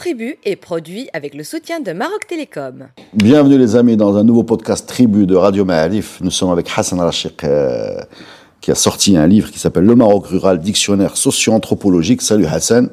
Tribu 0.00 0.38
est 0.46 0.56
produit 0.56 1.10
avec 1.12 1.34
le 1.34 1.44
soutien 1.44 1.78
de 1.78 1.92
Maroc 1.92 2.26
Télécom. 2.26 2.86
Bienvenue 3.12 3.58
les 3.58 3.76
amis 3.76 3.98
dans 3.98 4.16
un 4.16 4.24
nouveau 4.24 4.44
podcast 4.44 4.88
Tribu 4.88 5.26
de 5.26 5.36
Radio 5.36 5.66
Ma'alif. 5.66 6.20
Nous 6.22 6.30
sommes 6.30 6.48
avec 6.50 6.70
Hassan 6.74 6.98
Rachik 7.00 7.44
euh, 7.44 8.00
qui 8.62 8.70
a 8.70 8.74
sorti 8.74 9.18
un 9.18 9.26
livre 9.26 9.50
qui 9.50 9.58
s'appelle 9.58 9.84
Le 9.84 9.94
Maroc 9.94 10.28
rural, 10.28 10.58
dictionnaire 10.58 11.18
socio-anthropologique. 11.18 12.22
Salut 12.22 12.46
Hassan. 12.46 12.88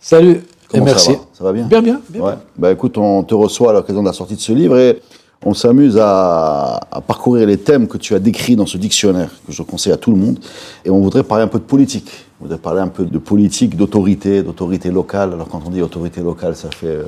Salut 0.00 0.40
Comment 0.70 0.84
et 0.84 0.86
merci. 0.86 1.10
Ça 1.10 1.18
va, 1.18 1.24
ça 1.34 1.44
va 1.44 1.52
bien? 1.52 1.66
Bien, 1.66 1.82
bien. 1.82 2.00
bien, 2.08 2.22
Ouais. 2.22 2.32
bien. 2.32 2.40
Bah 2.56 2.72
écoute, 2.72 2.96
on 2.96 3.22
te 3.24 3.34
reçoit 3.34 3.68
à 3.68 3.72
l'occasion 3.74 4.00
de 4.00 4.06
la 4.08 4.14
sortie 4.14 4.36
de 4.36 4.40
ce 4.40 4.52
livre 4.52 4.78
et 4.78 5.02
on 5.44 5.52
s'amuse 5.52 5.98
à, 6.00 6.80
à 6.90 7.02
parcourir 7.02 7.46
les 7.46 7.58
thèmes 7.58 7.86
que 7.88 7.98
tu 7.98 8.14
as 8.14 8.20
décrits 8.20 8.56
dans 8.56 8.64
ce 8.64 8.78
dictionnaire 8.78 9.28
que 9.46 9.52
je 9.52 9.62
conseille 9.62 9.92
à 9.92 9.98
tout 9.98 10.12
le 10.12 10.16
monde. 10.16 10.38
Et 10.86 10.88
on 10.88 11.00
voudrait 11.00 11.24
parler 11.24 11.44
un 11.44 11.48
peu 11.48 11.58
de 11.58 11.64
politique. 11.64 12.10
On 12.40 12.44
voudrait 12.44 12.58
parler 12.58 12.80
un 12.80 12.88
peu 12.88 13.04
de 13.04 13.18
politique, 13.18 13.76
d'autorité, 13.76 14.42
d'autorité 14.42 14.90
locale. 14.90 15.32
Alors 15.32 15.48
quand 15.48 15.62
on 15.66 15.70
dit 15.70 15.82
autorité 15.82 16.20
locale, 16.20 16.54
ça 16.54 16.70
fait, 16.70 16.86
euh, 16.86 17.04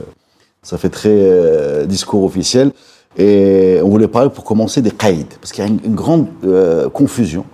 ça 0.63 0.77
fait 0.77 0.89
très 0.89 1.09
euh, 1.11 1.87
discours 1.87 2.25
officiel. 2.25 2.73
Et 3.17 3.81
on 3.83 3.89
voulait 3.89 4.09
parler 4.09 4.31
pour 4.31 4.45
commencer 4.45 4.83
des 4.83 4.91
qaïds. 4.91 5.27
Parce 5.41 5.53
qu'il 5.53 5.65
y 5.65 5.67
a 5.67 5.71
une, 5.71 5.95
grande 5.95 6.27
euh, 6.45 6.89
confusion. 6.89 7.45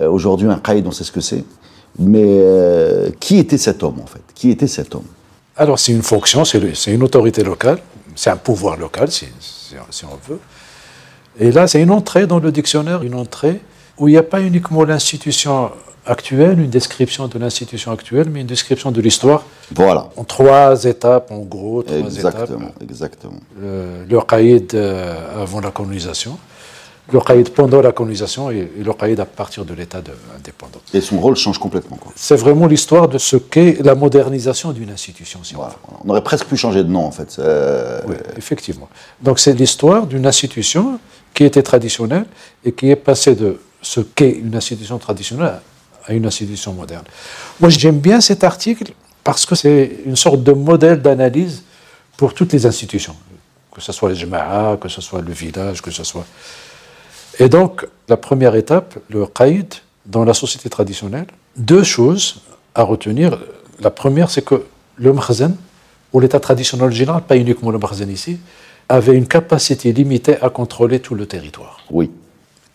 Aujourd'hui, 0.00 0.48
un 0.48 0.58
qaïd, 0.58 0.86
on 0.86 0.92
sait 0.92 1.02
ce 1.02 1.10
que 1.10 1.20
c'est. 1.20 1.44
Mais 1.98 2.40
qui 3.18 3.38
était 3.38 3.58
cet 3.58 3.82
homme 3.82 3.98
en 4.00 4.06
fait? 4.06 4.20
Qui 4.32 4.50
était 4.50 4.68
cet 4.68 4.94
homme? 4.94 5.06
Alors, 5.56 5.80
c'est 5.80 5.90
une 5.90 6.02
fonction, 6.02 6.44
c'est 6.44 6.92
une 6.94 7.02
autorité 7.02 7.42
locale, 7.42 7.78
c'est 8.14 8.30
un 8.30 8.36
pouvoir 8.36 8.76
local, 8.76 9.10
si- 9.10 9.26
si 9.40 10.04
on 10.04 10.16
veut. 10.30 10.38
Et 11.40 11.50
là, 11.50 11.66
c'est 11.66 11.82
une 11.82 11.90
entrée 11.90 12.28
dans 12.28 12.38
le 12.38 12.52
dictionnaire, 12.52 13.02
une 13.02 13.14
entrée 13.16 13.60
où 13.98 14.06
il 14.06 14.12
n'y 14.12 14.18
a 14.18 14.22
pas 14.22 14.40
uniquement 14.40 14.84
l'institution 14.84 15.72
actuelle, 16.08 16.58
une 16.60 16.70
description 16.70 17.28
de 17.28 17.38
l'institution 17.38 17.92
actuelle, 17.92 18.28
mais 18.30 18.40
une 18.40 18.46
description 18.46 18.90
de 18.90 19.00
l'histoire 19.00 19.44
Voilà. 19.74 20.08
en 20.16 20.24
trois 20.24 20.84
étapes, 20.84 21.30
en 21.30 21.38
gros, 21.40 21.82
trois 21.82 21.98
Exactement, 21.98 22.68
étapes. 22.68 22.82
exactement. 22.82 23.40
Le, 23.60 24.04
le 24.08 24.20
qaïd 24.22 24.74
euh, 24.74 25.42
avant 25.42 25.60
la 25.60 25.70
colonisation, 25.70 26.38
le 27.12 27.20
qaïd 27.20 27.50
pendant 27.50 27.80
la 27.80 27.92
colonisation 27.92 28.50
et, 28.50 28.70
et 28.78 28.82
le 28.84 28.92
qaïd 28.92 29.18
à 29.20 29.24
partir 29.24 29.64
de 29.64 29.72
l'état 29.74 30.00
indépendant. 30.36 30.80
Et 30.92 31.00
son 31.00 31.18
rôle 31.20 31.36
change 31.36 31.58
complètement. 31.58 31.98
C'est 32.16 32.36
vraiment 32.36 32.66
l'histoire 32.66 33.08
de 33.08 33.16
ce 33.18 33.36
qu'est 33.36 33.78
la 33.82 33.94
modernisation 33.94 34.72
d'une 34.72 34.90
institution, 34.90 35.40
si 35.42 35.54
on 35.54 35.58
Voilà. 35.58 35.72
veut. 35.74 35.96
On 36.04 36.10
aurait 36.10 36.22
presque 36.22 36.46
pu 36.46 36.56
changer 36.56 36.82
de 36.84 36.88
nom, 36.90 37.04
en 37.06 37.10
fait. 37.10 37.36
Euh, 37.38 38.00
Oui, 38.08 38.16
effectivement. 38.36 38.88
Donc 39.22 39.38
c'est 39.38 39.52
l'histoire 39.54 40.06
d'une 40.06 40.26
institution 40.26 40.98
qui 41.34 41.44
était 41.44 41.62
traditionnelle 41.62 42.26
et 42.64 42.72
qui 42.72 42.90
est 42.90 42.96
passée 42.96 43.34
de 43.34 43.58
ce 43.80 44.00
qu'est 44.00 44.30
une 44.32 44.56
institution 44.56 44.98
traditionnelle 44.98 45.60
à 46.08 46.14
une 46.14 46.26
institution 46.26 46.72
moderne. 46.72 47.04
Moi 47.60 47.68
j'aime 47.68 47.98
bien 47.98 48.20
cet 48.20 48.42
article 48.42 48.92
parce 49.22 49.46
que 49.46 49.54
c'est 49.54 49.98
une 50.06 50.16
sorte 50.16 50.42
de 50.42 50.52
modèle 50.52 51.00
d'analyse 51.02 51.62
pour 52.16 52.34
toutes 52.34 52.52
les 52.52 52.66
institutions, 52.66 53.14
que 53.72 53.80
ce 53.80 53.92
soit 53.92 54.08
les 54.08 54.16
jama'a, 54.16 54.76
que 54.78 54.88
ce 54.88 55.00
soit 55.00 55.20
le 55.20 55.32
village, 55.32 55.82
que 55.82 55.90
ce 55.90 56.02
soit... 56.02 56.26
Et 57.38 57.48
donc 57.48 57.86
la 58.08 58.16
première 58.16 58.56
étape, 58.56 58.98
le 59.10 59.26
qaïd 59.26 59.74
dans 60.06 60.24
la 60.24 60.34
société 60.34 60.68
traditionnelle, 60.70 61.26
deux 61.56 61.84
choses 61.84 62.40
à 62.74 62.82
retenir. 62.82 63.38
La 63.80 63.90
première 63.90 64.30
c'est 64.30 64.42
que 64.42 64.64
le 64.96 65.12
makhzen, 65.12 65.54
ou 66.12 66.20
l'État 66.20 66.40
traditionnel 66.40 66.90
général, 66.90 67.22
pas 67.22 67.36
uniquement 67.36 67.70
le 67.70 67.78
Makhzen 67.78 68.10
ici, 68.10 68.38
avait 68.88 69.14
une 69.14 69.26
capacité 69.26 69.92
limitée 69.92 70.40
à 70.40 70.48
contrôler 70.48 71.00
tout 71.00 71.14
le 71.14 71.26
territoire. 71.26 71.80
Oui, 71.90 72.10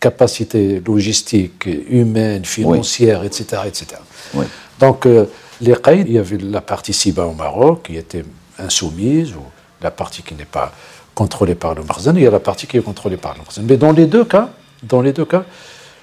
Capacité 0.04 0.82
logistique, 0.86 1.66
humaine, 1.88 2.44
financière, 2.44 3.24
etc., 3.24 3.62
etc. 3.70 3.86
oui. 4.34 4.44
Donc, 4.78 5.06
euh, 5.06 5.24
les 5.62 5.76
Qaïd, 5.84 6.06
il 6.08 6.14
y 6.14 6.18
avait 6.18 6.36
la 6.36 6.60
partie 6.60 6.92
Siba 6.92 7.24
au 7.24 7.32
Maroc 7.32 7.84
qui 7.84 7.96
était 7.96 8.24
insoumise, 8.58 9.32
ou 9.32 9.44
la 9.80 9.90
partie 9.90 10.22
qui 10.22 10.34
n'est 10.34 10.44
pas 10.44 10.72
contrôlée 11.14 11.54
par 11.54 11.74
le 11.74 11.82
et 11.82 12.10
il 12.16 12.22
y 12.22 12.26
a 12.26 12.30
la 12.30 12.40
partie 12.40 12.66
qui 12.66 12.76
est 12.76 12.82
contrôlée 12.82 13.16
par 13.16 13.32
le 13.34 13.38
Makhzen. 13.38 13.64
Mais 13.66 13.78
dans 13.78 13.92
les 13.92 14.06
deux 14.06 14.24
cas, 14.24 14.50
dans 14.82 15.00
les 15.00 15.12
deux 15.12 15.24
cas, 15.24 15.44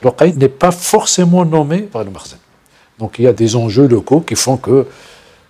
le 0.04 0.10
Qaïd 0.10 0.38
n'est 0.38 0.56
pas 0.66 0.72
forcément 0.72 1.46
nommé 1.46 1.80
par 1.82 2.04
le 2.04 2.10
Makhzen. 2.10 2.40
Donc, 2.98 3.20
il 3.20 3.26
y 3.26 3.28
a 3.28 3.34
des 3.34 3.56
enjeux 3.56 3.88
locaux 3.88 4.22
qui 4.22 4.36
font 4.36 4.58
que 4.58 4.88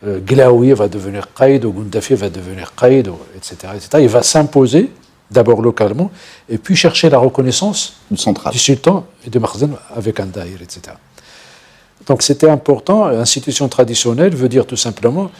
euh, 0.06 0.20
Glaoui 0.20 0.74
va 0.74 0.88
devenir 0.88 1.28
Qaïd, 1.34 1.64
ou 1.64 1.72
Gundafi 1.72 2.16
va 2.16 2.30
devenir 2.30 2.74
Qaïd, 2.76 3.10
etc., 3.38 3.56
etc. 3.76 3.88
Il 4.02 4.10
va 4.10 4.24
s'imposer, 4.24 4.92
d'abord 5.32 5.62
localement, 5.62 6.12
et 6.50 6.58
puis 6.58 6.76
chercher 6.76 7.10
la 7.10 7.18
reconnaissance 7.18 7.94
centrale. 8.16 8.52
du 8.52 8.60
sultan 8.60 9.06
et 9.26 9.30
de 9.30 9.40
Makhzen 9.40 9.76
avec 9.96 10.20
un 10.20 10.26
daïr, 10.26 10.62
etc. 10.62 10.96
Donc 12.08 12.22
c'était 12.22 12.50
important. 12.50 13.06
Institution 13.06 13.68
traditionnelle 13.70 14.36
veut 14.36 14.50
dire 14.50 14.66
tout 14.66 14.76
simplement 14.76 15.32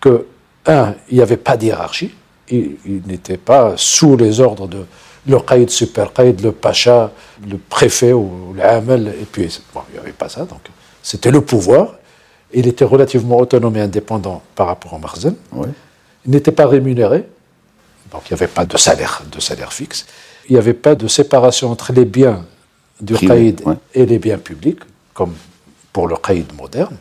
que, 0.00 0.26
un, 0.66 0.94
il 1.10 1.16
n'y 1.16 1.22
avait 1.22 1.36
pas 1.36 1.56
d'hierarchie, 1.56 2.14
il, 2.48 2.76
il 2.86 3.02
n'était 3.06 3.36
pas 3.36 3.74
sous 3.76 4.16
les 4.16 4.40
ordres 4.40 4.68
de 4.68 4.84
le 5.26 5.40
qaïd, 5.40 5.70
super 5.70 6.12
qaïd, 6.12 6.40
le 6.42 6.52
pacha, 6.52 7.10
le 7.48 7.58
préfet 7.58 8.12
ou 8.12 8.54
l'amel, 8.56 9.14
et 9.20 9.24
puis 9.24 9.60
bon, 9.74 9.80
il 9.90 9.94
n'y 9.94 10.00
avait 10.00 10.12
pas 10.12 10.28
ça, 10.28 10.44
donc 10.44 10.60
c'était 11.02 11.30
le 11.30 11.40
pouvoir. 11.40 11.94
Il 12.52 12.66
était 12.68 12.84
relativement 12.84 13.38
autonome 13.38 13.76
et 13.76 13.80
indépendant 13.80 14.42
par 14.54 14.68
rapport 14.68 14.92
au 14.92 14.98
Makhzen. 14.98 15.34
Oui. 15.52 15.68
Il 16.24 16.30
n'était 16.30 16.52
pas 16.52 16.66
rémunéré, 16.66 17.24
donc 18.14 18.22
il 18.30 18.32
n'y 18.34 18.38
avait 18.38 18.48
pas 18.52 18.64
de 18.64 18.76
salaire, 18.76 19.22
de 19.30 19.40
salaire 19.40 19.72
fixe. 19.72 20.06
Il 20.48 20.52
n'y 20.52 20.58
avait 20.58 20.72
pas 20.74 20.94
de 20.94 21.08
séparation 21.08 21.70
entre 21.70 21.92
les 21.92 22.04
biens 22.04 22.44
du 23.00 23.14
Privé, 23.14 23.26
qaïd 23.34 23.62
ouais. 23.66 23.74
et 23.94 24.06
les 24.06 24.18
biens 24.18 24.38
publics, 24.38 24.78
comme 25.12 25.32
pour 25.92 26.06
le 26.06 26.16
qaïd 26.16 26.46
moderne. 26.56 26.96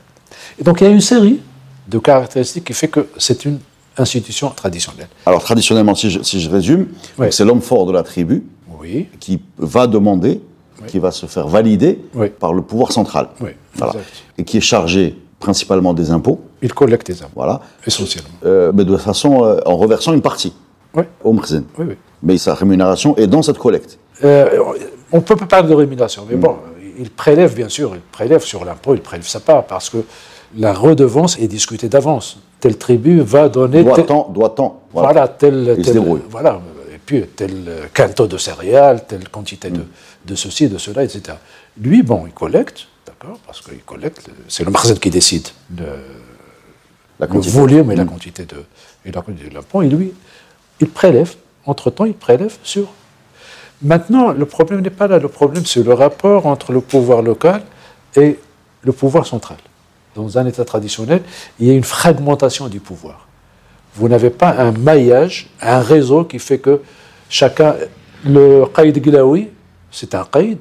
Et 0.60 0.64
donc 0.64 0.82
il 0.82 0.86
y 0.86 0.88
a 0.88 0.90
une 0.90 1.02
série 1.02 1.40
de 1.88 2.00
caractéristiques 2.00 2.66
qui 2.66 2.74
fait 2.74 2.88
que 2.88 3.08
c'est 3.18 3.46
une 3.46 3.60
institution 3.98 4.50
traditionnelle. 4.50 5.08
Alors, 5.28 5.44
traditionnellement, 5.44 5.94
si 5.94 6.10
je, 6.10 6.24
si 6.24 6.42
je 6.42 6.50
résume, 6.50 6.88
Ouais. 7.20 7.30
c'est 7.32 7.46
l'homme 7.46 7.62
fort 7.62 7.86
de 7.86 7.92
la 7.92 8.02
tribu 8.02 8.44
Oui, 8.80 9.08
qui 9.20 9.40
va 9.58 9.86
demander, 9.86 10.42
qui 10.88 10.98
va 10.98 11.12
se 11.12 11.28
faire 11.28 11.48
valider 11.48 12.00
Oui. 12.16 12.30
par 12.30 12.54
le 12.54 12.64
pouvoir 12.64 12.92
central. 12.92 13.30
Voilà. 13.76 13.94
Et 14.40 14.44
qui 14.46 14.58
est 14.58 14.62
chargé 14.62 15.16
principalement 15.40 15.94
des 15.94 16.10
impôts. 16.10 16.42
Il 16.64 16.74
collecte 16.74 17.06
des 17.08 17.22
impôts, 17.22 17.34
Voilà. 17.36 17.62
essentiellement. 17.86 18.30
Euh, 18.46 18.72
mais 18.74 18.84
de 18.86 18.98
façon, 18.98 19.44
euh, 19.44 19.60
en 19.68 19.78
reversant 19.78 20.14
une 20.14 20.22
partie 20.22 20.54
Oui, 20.96 21.04
au 21.24 21.34
Mkhzen. 21.34 21.64
oui, 21.78 21.86
oui. 21.90 21.96
Mais 22.22 22.38
sa 22.38 22.54
rémunération 22.54 23.16
est 23.18 23.28
dans 23.28 23.42
cette 23.42 23.58
collecte. 23.58 23.98
Euh, 24.24 24.60
on 25.12 25.18
ne 25.18 25.22
peut 25.22 25.36
pas 25.36 25.46
parler 25.46 25.70
de 25.70 25.74
rémunération, 25.74 26.26
mais 26.30 26.36
bon, 26.36 26.58
il 26.98 27.10
prélève 27.10 27.54
bien 27.56 27.68
sûr, 27.70 27.92
il 27.96 28.02
prélève 28.02 28.42
sur 28.44 28.64
l'impôt, 28.64 28.94
il 28.94 29.02
prélève 29.02 29.28
sa 29.28 29.40
part, 29.40 29.66
parce 29.66 29.90
que 29.90 29.98
la 30.58 30.74
redevance 30.74 31.38
est 31.40 31.48
discutée 31.48 31.90
d'avance. 31.90 32.38
Telle 32.60 32.78
tribu 32.78 33.20
va 33.20 33.50
donner... 33.50 33.84
tel- 33.84 34.06
Doit-on, 34.06 34.30
doit-on. 34.32 34.74
Voilà, 34.94 35.28
tel, 35.28 35.74
Il 35.78 35.84
se 35.84 35.92
tel- 35.92 36.00
débrouille. 36.00 36.22
voilà, 36.30 36.62
et 36.94 37.00
puis 37.04 37.24
tel 37.36 37.52
euh, 37.68 37.86
quinto 37.94 38.28
de 38.28 38.38
céréales, 38.38 39.06
telle 39.06 39.28
quantité 39.30 39.70
de, 39.70 39.82
de 40.26 40.36
ceci, 40.36 40.70
de 40.70 40.78
cela, 40.78 41.04
etc. 41.04 41.38
Lui, 41.82 42.04
bon, 42.04 42.24
il 42.28 42.34
collecte, 42.34 42.88
d'accord, 43.06 43.38
parce 43.46 43.60
qu'il 43.62 43.80
collecte, 43.84 44.30
c'est 44.48 44.64
le 44.64 44.72
Makhzen 44.72 44.98
qui 45.00 45.10
décide 45.10 45.48
le, 45.78 45.84
La 47.20 47.26
le 47.28 47.40
volume 47.42 47.92
et 47.92 47.96
la 47.96 48.06
quantité 48.06 48.46
de, 48.46 48.58
et 49.06 49.12
la 49.12 49.22
quantité 49.22 49.50
de 49.50 49.56
l'impôt, 49.56 49.82
et 49.82 49.90
lui, 49.90 50.14
il 50.84 50.90
prélève, 50.90 51.36
entre-temps, 51.66 52.06
il 52.06 52.14
prélève 52.14 52.56
sur. 52.64 52.88
Maintenant, 53.82 54.32
le 54.32 54.46
problème 54.46 54.82
n'est 54.82 54.98
pas 55.02 55.08
là, 55.08 55.18
le 55.18 55.28
problème 55.28 55.66
c'est 55.66 55.84
le 55.84 55.94
rapport 55.94 56.46
entre 56.46 56.72
le 56.72 56.82
pouvoir 56.82 57.22
local 57.22 57.62
et 58.16 58.40
le 58.82 58.92
pouvoir 58.92 59.26
central. 59.26 59.58
Dans 60.16 60.38
un 60.38 60.46
État 60.46 60.66
traditionnel, 60.66 61.22
il 61.60 61.68
y 61.68 61.72
a 61.72 61.74
une 61.74 61.84
fragmentation 61.84 62.68
du 62.68 62.80
pouvoir. 62.80 63.28
Vous 63.96 64.08
n'avez 64.08 64.30
pas 64.30 64.52
un 64.66 64.72
maillage, 64.72 65.50
un 65.62 65.80
réseau 65.80 66.24
qui 66.26 66.40
fait 66.40 66.60
que 66.60 66.82
chacun. 67.30 67.76
Le 68.26 68.66
Qaïd 68.74 69.04
Gilaoui, 69.04 69.50
c'est 69.92 70.16
un 70.16 70.24
Qaïd, 70.24 70.60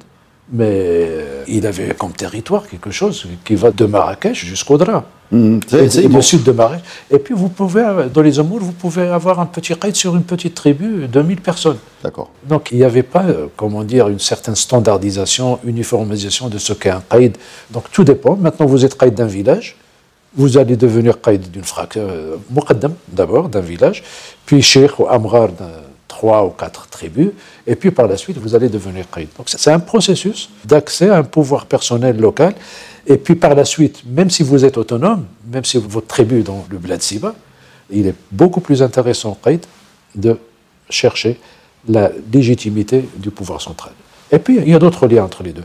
mais 0.50 1.24
il 1.46 1.66
avait 1.66 1.94
comme 1.94 2.12
territoire 2.12 2.66
quelque 2.66 2.90
chose 2.90 3.28
qui 3.44 3.54
va 3.54 3.70
de 3.70 3.86
Marrakech 3.86 4.44
jusqu'au 4.44 4.76
Dra. 4.78 5.04
Mhm. 5.32 5.61
Et, 5.73 6.08
le 6.08 6.20
sud 6.20 6.43
de 6.43 6.52
Marrakech. 6.52 6.84
Et 7.11 7.19
puis 7.19 7.32
vous 7.34 7.49
pouvez, 7.49 7.84
dans 8.12 8.20
les 8.20 8.38
Amours, 8.38 8.61
vous 8.61 8.73
pouvez 8.73 9.08
avoir 9.08 9.40
un 9.40 9.46
petit 9.46 9.75
Qaïd 9.75 9.96
sur 9.96 10.14
une 10.14 10.25
petite 10.25 10.55
tribu 10.55 11.08
de 11.08 11.23
1000 11.23 11.40
personnes. 11.40 11.79
D'accord. 12.05 12.29
Donc 12.46 12.69
il 12.70 12.79
n'y 12.79 12.84
avait 12.84 13.02
pas, 13.02 13.25
euh, 13.25 13.46
comment 13.56 13.82
dire, 13.82 14.08
une 14.08 14.19
certaine 14.19 14.55
standardisation, 14.55 15.58
uniformisation 15.64 16.49
de 16.50 16.58
ce 16.58 16.75
qu'est 16.75 16.90
un 16.90 17.02
qaïd. 17.08 17.38
Donc 17.70 17.84
tout 17.90 18.05
dépend. 18.05 18.37
Maintenant 18.37 18.67
vous 18.67 18.84
êtes 18.84 18.96
qaïd 18.99 19.14
d'un 19.14 19.26
village, 19.26 19.76
vous 20.34 20.58
allez 20.58 20.76
devenir 20.76 21.19
qaïd 21.20 21.50
d'une 21.50 21.64
fraction, 21.64 22.02
euh, 22.02 22.37
muqaddam 22.50 22.94
d'abord 23.08 23.49
d'un 23.49 23.61
village, 23.61 24.02
puis 24.44 24.61
cheikh 24.61 24.99
ou 24.99 25.06
amrar 25.08 25.49
d'un 25.49 25.70
trois 26.08 26.44
ou 26.44 26.50
quatre 26.50 26.88
tribus, 26.88 27.31
et 27.67 27.75
puis 27.75 27.90
par 27.90 28.06
la 28.06 28.19
suite 28.19 28.37
vous 28.37 28.55
allez 28.55 28.69
devenir 28.69 29.06
qaïd. 29.11 29.29
Donc 29.38 29.46
c'est 29.49 29.70
un 29.70 29.79
processus 29.79 30.50
d'accès 30.64 31.08
à 31.08 31.17
un 31.17 31.25
pouvoir 31.25 31.64
personnel 31.64 32.19
local, 32.19 32.55
et 33.06 33.16
puis 33.16 33.34
par 33.34 33.54
la 33.54 33.64
suite, 33.64 34.02
même 34.06 34.31
si 34.31 34.43
vous 34.43 34.64
êtes 34.64 34.78
autonome, 34.78 35.26
même 35.52 35.64
si 35.64 35.78
votre 35.78 36.06
tribu 36.06 36.40
est 36.40 36.44
dans 36.44 36.64
le 36.70 36.78
bled 36.78 37.02
Siba, 37.02 37.34
il 37.90 38.06
est 38.06 38.14
beaucoup 38.31 38.60
plus 38.60 38.82
intéressant 38.82 39.37
qaïd 39.43 39.64
de 40.14 40.38
chercher 40.88 41.40
la 41.88 42.10
légitimité 42.32 43.08
du 43.16 43.31
pouvoir 43.31 43.60
central. 43.60 43.93
Et 44.31 44.38
puis, 44.38 44.58
il 44.58 44.69
y 44.69 44.75
a 44.75 44.78
d'autres 44.78 45.06
liens 45.06 45.25
entre 45.25 45.43
les 45.43 45.52
deux. 45.52 45.64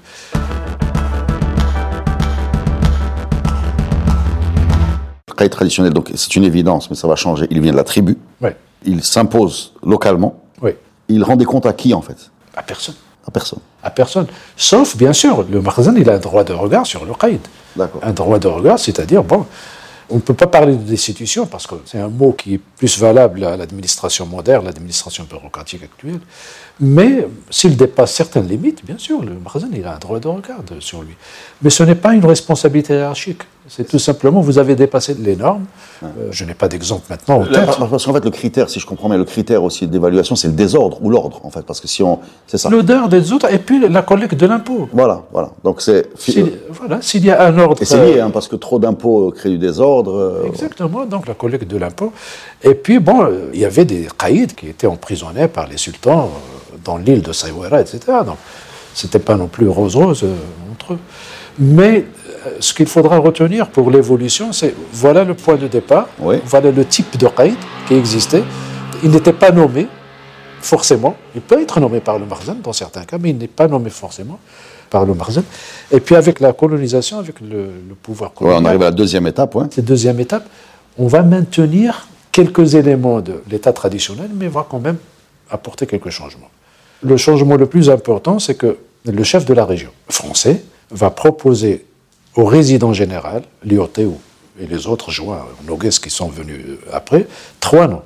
caïd 5.38 5.52
traditionnel, 5.52 5.94
donc 5.94 6.12
c'est 6.16 6.36
une 6.36 6.44
évidence, 6.44 6.90
mais 6.90 6.96
ça 6.96 7.08
va 7.08 7.16
changer. 7.16 7.46
Il 7.52 7.62
vient 7.62 7.72
de 7.72 7.78
la 7.78 7.84
tribu. 7.84 8.18
Oui. 8.42 8.50
Il 8.84 9.04
s'impose 9.04 9.74
localement. 9.84 10.44
Oui. 10.62 10.72
Il 11.08 11.24
rend 11.24 11.36
des 11.36 11.46
comptes 11.46 11.68
à 11.68 11.74
qui, 11.74 11.94
en 11.94 12.02
fait? 12.02 12.32
À 12.56 12.64
personne. 12.64 12.96
À 13.26 13.32
personne. 13.32 13.60
À 13.84 13.90
personne. 13.90 14.28
Sauf, 14.56 14.98
bien 14.98 15.14
sûr, 15.14 15.46
le 15.50 15.62
Makhzen, 15.62 15.96
il 15.98 16.10
a 16.10 16.14
un 16.14 16.20
droit 16.20 16.44
de 16.44 16.54
regard 16.54 16.86
sur 16.86 17.06
le. 17.06 17.12
D'accord. 17.76 18.02
Un 18.04 18.12
droit 18.12 18.40
de 18.40 18.48
regard, 18.48 18.80
c'est-à-dire, 18.80 19.24
bon, 19.24 19.46
on 20.10 20.16
ne 20.16 20.22
peut 20.22 20.34
pas 20.34 20.48
parler 20.48 20.74
de 20.74 20.84
destitution 20.84 21.46
parce 21.46 21.68
que 21.68 21.76
c'est 21.86 22.00
un 22.00 22.08
mot 22.08 22.32
qui 22.32 22.56
est 22.56 22.58
plus 22.58 22.98
valable 22.98 23.44
à 23.44 23.58
l'administration 23.58 24.26
moderne, 24.26 24.66
l'administration 24.66 25.26
bureaucratique 25.26 25.84
actuelle. 25.84 26.20
Mais 26.80 27.28
s'il 27.50 27.76
dépasse 27.76 28.14
certaines 28.14 28.48
limites, 28.48 28.86
bien 28.86 28.98
sûr, 28.98 29.22
le 29.22 29.34
Makhzen, 29.34 29.70
il 29.74 29.86
a 29.86 29.96
un 29.96 30.00
droit 30.00 30.20
de 30.20 30.28
regard 30.28 30.60
sur 30.80 31.02
lui. 31.02 31.16
Mais 31.62 31.70
ce 31.70 31.84
n'est 31.84 31.96
pas 31.96 32.14
une 32.14 32.26
responsabilité 32.26 32.94
hiérarchique. 32.94 33.44
C'est 33.70 33.88
tout 33.88 34.00
simplement, 34.00 34.40
vous 34.42 34.60
avez 34.60 34.76
dépassé 34.76 35.14
les 35.20 35.36
normes. 35.36 35.66
Euh, 36.04 36.08
je 36.32 36.46
n'ai 36.46 36.54
pas 36.54 36.68
d'exemple 36.68 37.04
maintenant 37.10 37.38
en 37.38 37.44
La- 37.46 37.60
tête. 37.66 37.78
Parce 37.90 38.06
qu'en 38.06 38.14
fait, 38.14 38.24
le 38.24 38.32
critère, 38.32 38.70
si 38.70 38.80
je 38.80 38.86
comprends 38.86 39.10
bien, 39.10 39.18
le 39.18 39.26
critère 39.26 39.64
aussi 39.64 39.88
d'évaluation, 39.88 40.36
c'est 40.36 40.48
le 40.48 40.54
désordre 40.54 41.00
ou 41.02 41.10
l'ordre, 41.10 41.42
en 41.44 41.50
fait. 41.50 41.64
Parce 41.64 41.82
que 41.82 41.88
si 41.88 42.02
on. 42.04 42.20
C'est 42.48 42.58
ça. 42.58 42.70
L'odeur 42.70 43.10
des 43.10 43.34
autres 43.34 43.52
et 43.52 43.60
puis 43.60 43.80
la 43.88 44.02
collecte 44.04 44.36
de 44.36 44.46
l'impôt. 44.46 44.88
Voilà, 44.94 45.24
voilà. 45.32 45.52
Donc 45.64 45.82
c'est. 45.82 46.08
Voilà, 46.70 47.02
s'il 47.02 47.26
y 47.26 47.32
a 47.32 47.46
un 47.48 47.58
ordre. 47.60 47.82
Et 47.82 47.86
c'est 47.86 48.14
lié, 48.14 48.20
hein, 48.22 48.30
parce 48.30 48.48
que 48.48 48.56
trop 48.56 48.80
d'impôts 48.80 49.32
crée 49.32 49.50
du 49.50 49.58
désordre. 49.58 50.16
euh, 50.16 50.48
Exactement, 50.48 51.06
donc 51.06 51.28
la 51.28 51.34
collecte 51.34 51.68
de 51.70 51.78
l'impôt. 51.78 52.14
Et 52.64 52.74
puis, 52.74 53.00
bon, 53.00 53.24
euh, 53.24 53.50
il 53.54 53.60
y 53.60 53.66
avait 53.66 53.86
des 53.86 54.08
caïds 54.18 54.48
qui 54.56 54.68
étaient 54.70 54.88
emprisonnés 54.88 55.48
par 55.48 55.68
les 55.68 55.78
sultans 55.78 56.30
euh, 56.74 56.78
dans 56.84 56.98
l'île 56.98 57.22
de 57.22 57.34
Saïwara, 57.34 57.82
etc. 57.82 58.00
Donc, 58.26 58.38
c'était 58.94 59.20
pas 59.20 59.36
non 59.36 59.48
plus 59.48 59.68
rose-rose 59.68 60.24
euh, 60.24 60.34
entre 60.72 60.94
eux. 60.94 61.00
Mais 61.60 62.06
euh, 62.27 62.27
ce 62.60 62.74
qu'il 62.74 62.88
faudra 62.88 63.18
retenir 63.18 63.68
pour 63.70 63.90
l'évolution, 63.92 64.52
c'est 64.54 64.74
voilà 64.94 65.24
le 65.24 65.34
point 65.34 65.56
de 65.56 65.68
départ, 65.68 66.08
Oui. 66.20 66.36
voilà 66.46 66.72
le 66.72 66.86
type 66.86 67.18
de 67.18 67.28
caïd 67.28 67.58
qui 67.88 67.94
existait. 67.96 68.44
Il 69.04 69.12
n'était 69.12 69.34
pas 69.34 69.52
nommé, 69.52 69.88
forcément. 70.62 71.16
Il 71.36 71.42
peut 71.42 71.62
être 71.62 71.80
nommé 71.80 72.00
par 72.00 72.20
le 72.20 72.26
Marzen 72.26 72.58
dans 72.62 72.74
certains 72.74 73.04
cas, 73.04 73.18
mais 73.20 73.30
il 73.32 73.38
n'est 73.38 73.48
pas 73.48 73.68
nommé 73.68 73.90
forcément 73.90 74.40
par 74.90 75.06
le 75.06 75.14
Marzen. 75.14 75.44
Et 75.92 76.00
puis, 76.00 76.16
avec 76.16 76.40
la 76.40 76.54
colonisation, 76.54 77.20
avec 77.20 77.40
le, 77.42 77.70
le 77.90 77.96
pouvoir 78.02 78.32
ouais, 78.32 78.36
on 78.38 78.44
colonial, 78.50 78.66
arrive 78.68 78.82
à 78.82 78.86
la 78.86 78.92
deuxième 78.92 79.28
étape, 79.28 79.56
ouais. 79.56 79.66
cette 79.72 79.86
deuxième 79.86 80.20
étape, 80.20 80.48
on 80.98 81.08
va 81.08 81.22
maintenir 81.24 82.08
quelques 82.32 82.76
éléments 82.76 83.20
de 83.22 83.42
l'état 83.50 83.74
traditionnel, 83.74 84.30
mais 84.34 84.48
va 84.48 84.66
quand 84.70 84.80
même 84.80 84.98
apporter 85.50 85.86
quelques 85.88 86.10
changements. 86.10 86.50
Le 87.04 87.18
changement 87.18 87.56
le 87.56 87.66
plus 87.66 87.90
important, 87.90 88.40
c'est 88.40 88.56
que 88.56 88.78
le 89.06 89.24
chef 89.24 89.46
de 89.46 89.54
la 89.54 89.66
région 89.66 89.92
français 90.10 90.64
va 90.92 91.10
proposer 91.10 91.86
au 92.38 92.46
résident 92.46 92.94
général, 92.94 93.42
l'IOT 93.66 93.90
ou- 94.06 94.20
et 94.62 94.66
les 94.68 94.88
autres 94.88 95.12
joints, 95.12 95.46
Nogues 95.68 95.90
qui 95.90 96.10
sont 96.10 96.30
venus 96.30 96.62
après, 96.94 97.28
trois 97.60 97.88
noms. 97.88 98.04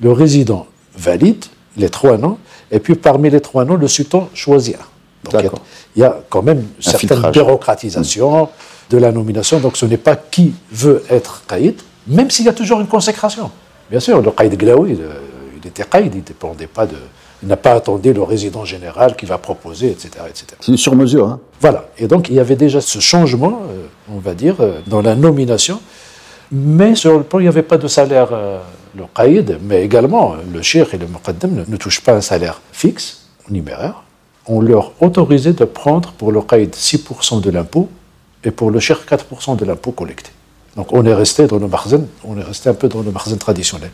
Le 0.00 0.10
résident 0.12 0.66
valide 0.96 1.44
les 1.76 1.88
trois 1.90 2.16
noms, 2.18 2.38
et 2.70 2.80
puis 2.80 2.94
parmi 2.96 3.30
les 3.30 3.40
trois 3.40 3.64
noms, 3.64 3.76
le 3.76 3.86
sultan 3.88 4.28
choisit 4.34 4.74
un. 4.76 5.30
Donc 5.30 5.50
il 5.96 6.00
y 6.02 6.04
a- 6.04 6.18
quand 6.30 6.42
même 6.42 6.58
une 6.76 6.82
certaine 6.82 7.08
filtrage. 7.10 7.32
bureaucratisation 7.32 8.48
de 8.90 8.98
la 8.98 9.12
nomination. 9.12 9.60
Donc 9.60 9.76
ce 9.76 9.86
n'est 9.86 9.96
pas 9.96 10.16
qui 10.16 10.54
veut 10.72 11.02
être 11.10 11.42
caïd, 11.46 11.76
même 12.06 12.30
s'il 12.30 12.46
y 12.46 12.48
a 12.48 12.52
toujours 12.52 12.80
une 12.80 12.86
consécration. 12.86 13.50
Bien 13.90 14.00
sûr, 14.00 14.20
le 14.20 14.30
caïd 14.30 14.56
Glaoui, 14.56 14.92
il, 14.92 15.66
était 15.68 15.84
caïd, 15.84 16.14
il 16.14 16.22
dépendait 16.24 16.66
pas 16.66 16.86
de. 16.86 16.96
Il 17.42 17.48
n'a 17.48 17.56
pas 17.56 17.72
attendu 17.72 18.12
le 18.12 18.22
résident 18.22 18.64
général 18.64 19.14
qui 19.16 19.26
va 19.26 19.38
proposer, 19.38 19.90
etc. 19.90 20.10
etc. 20.28 20.46
C'est 20.60 20.72
une 20.72 20.78
sur-mesure, 20.78 21.28
hein. 21.28 21.40
Voilà. 21.60 21.88
Et 21.98 22.08
donc, 22.08 22.28
il 22.30 22.34
y 22.34 22.40
avait 22.40 22.56
déjà 22.56 22.80
ce 22.80 22.98
changement, 22.98 23.62
euh, 23.70 23.86
on 24.12 24.18
va 24.18 24.34
dire, 24.34 24.56
euh, 24.60 24.80
dans 24.86 25.02
la 25.02 25.14
nomination. 25.14 25.80
Mais 26.50 26.94
sur 26.94 27.16
le 27.16 27.22
plan, 27.22 27.38
il 27.38 27.42
n'y 27.42 27.48
avait 27.48 27.62
pas 27.62 27.78
de 27.78 27.86
salaire, 27.86 28.28
euh, 28.32 28.58
le 28.96 29.04
qaïd, 29.14 29.58
mais 29.62 29.84
également, 29.84 30.34
le 30.52 30.62
shir 30.62 30.92
et 30.94 30.98
le 30.98 31.06
muqaddam 31.06 31.52
ne, 31.52 31.64
ne 31.66 31.76
touchent 31.76 32.00
pas 32.00 32.14
un 32.14 32.20
salaire 32.20 32.60
fixe, 32.72 33.26
numéraire. 33.50 34.02
On 34.46 34.60
leur 34.60 34.92
autorisait 35.00 35.52
de 35.52 35.64
prendre 35.64 36.12
pour 36.12 36.32
le 36.32 36.40
qaïd 36.40 36.74
6% 36.74 37.40
de 37.40 37.50
l'impôt 37.50 37.88
et 38.42 38.50
pour 38.50 38.70
le 38.70 38.80
shir 38.80 39.02
4% 39.08 39.56
de 39.56 39.64
l'impôt 39.64 39.92
collecté. 39.92 40.30
Donc, 40.74 40.92
on 40.92 41.04
est 41.04 41.14
resté 41.14 41.46
dans 41.46 41.58
le 41.58 41.68
marzen, 41.68 42.06
on 42.24 42.38
est 42.38 42.42
resté 42.42 42.68
un 42.68 42.74
peu 42.74 42.88
dans 42.88 43.02
le 43.02 43.10
marzen 43.10 43.36
traditionnel. 43.36 43.90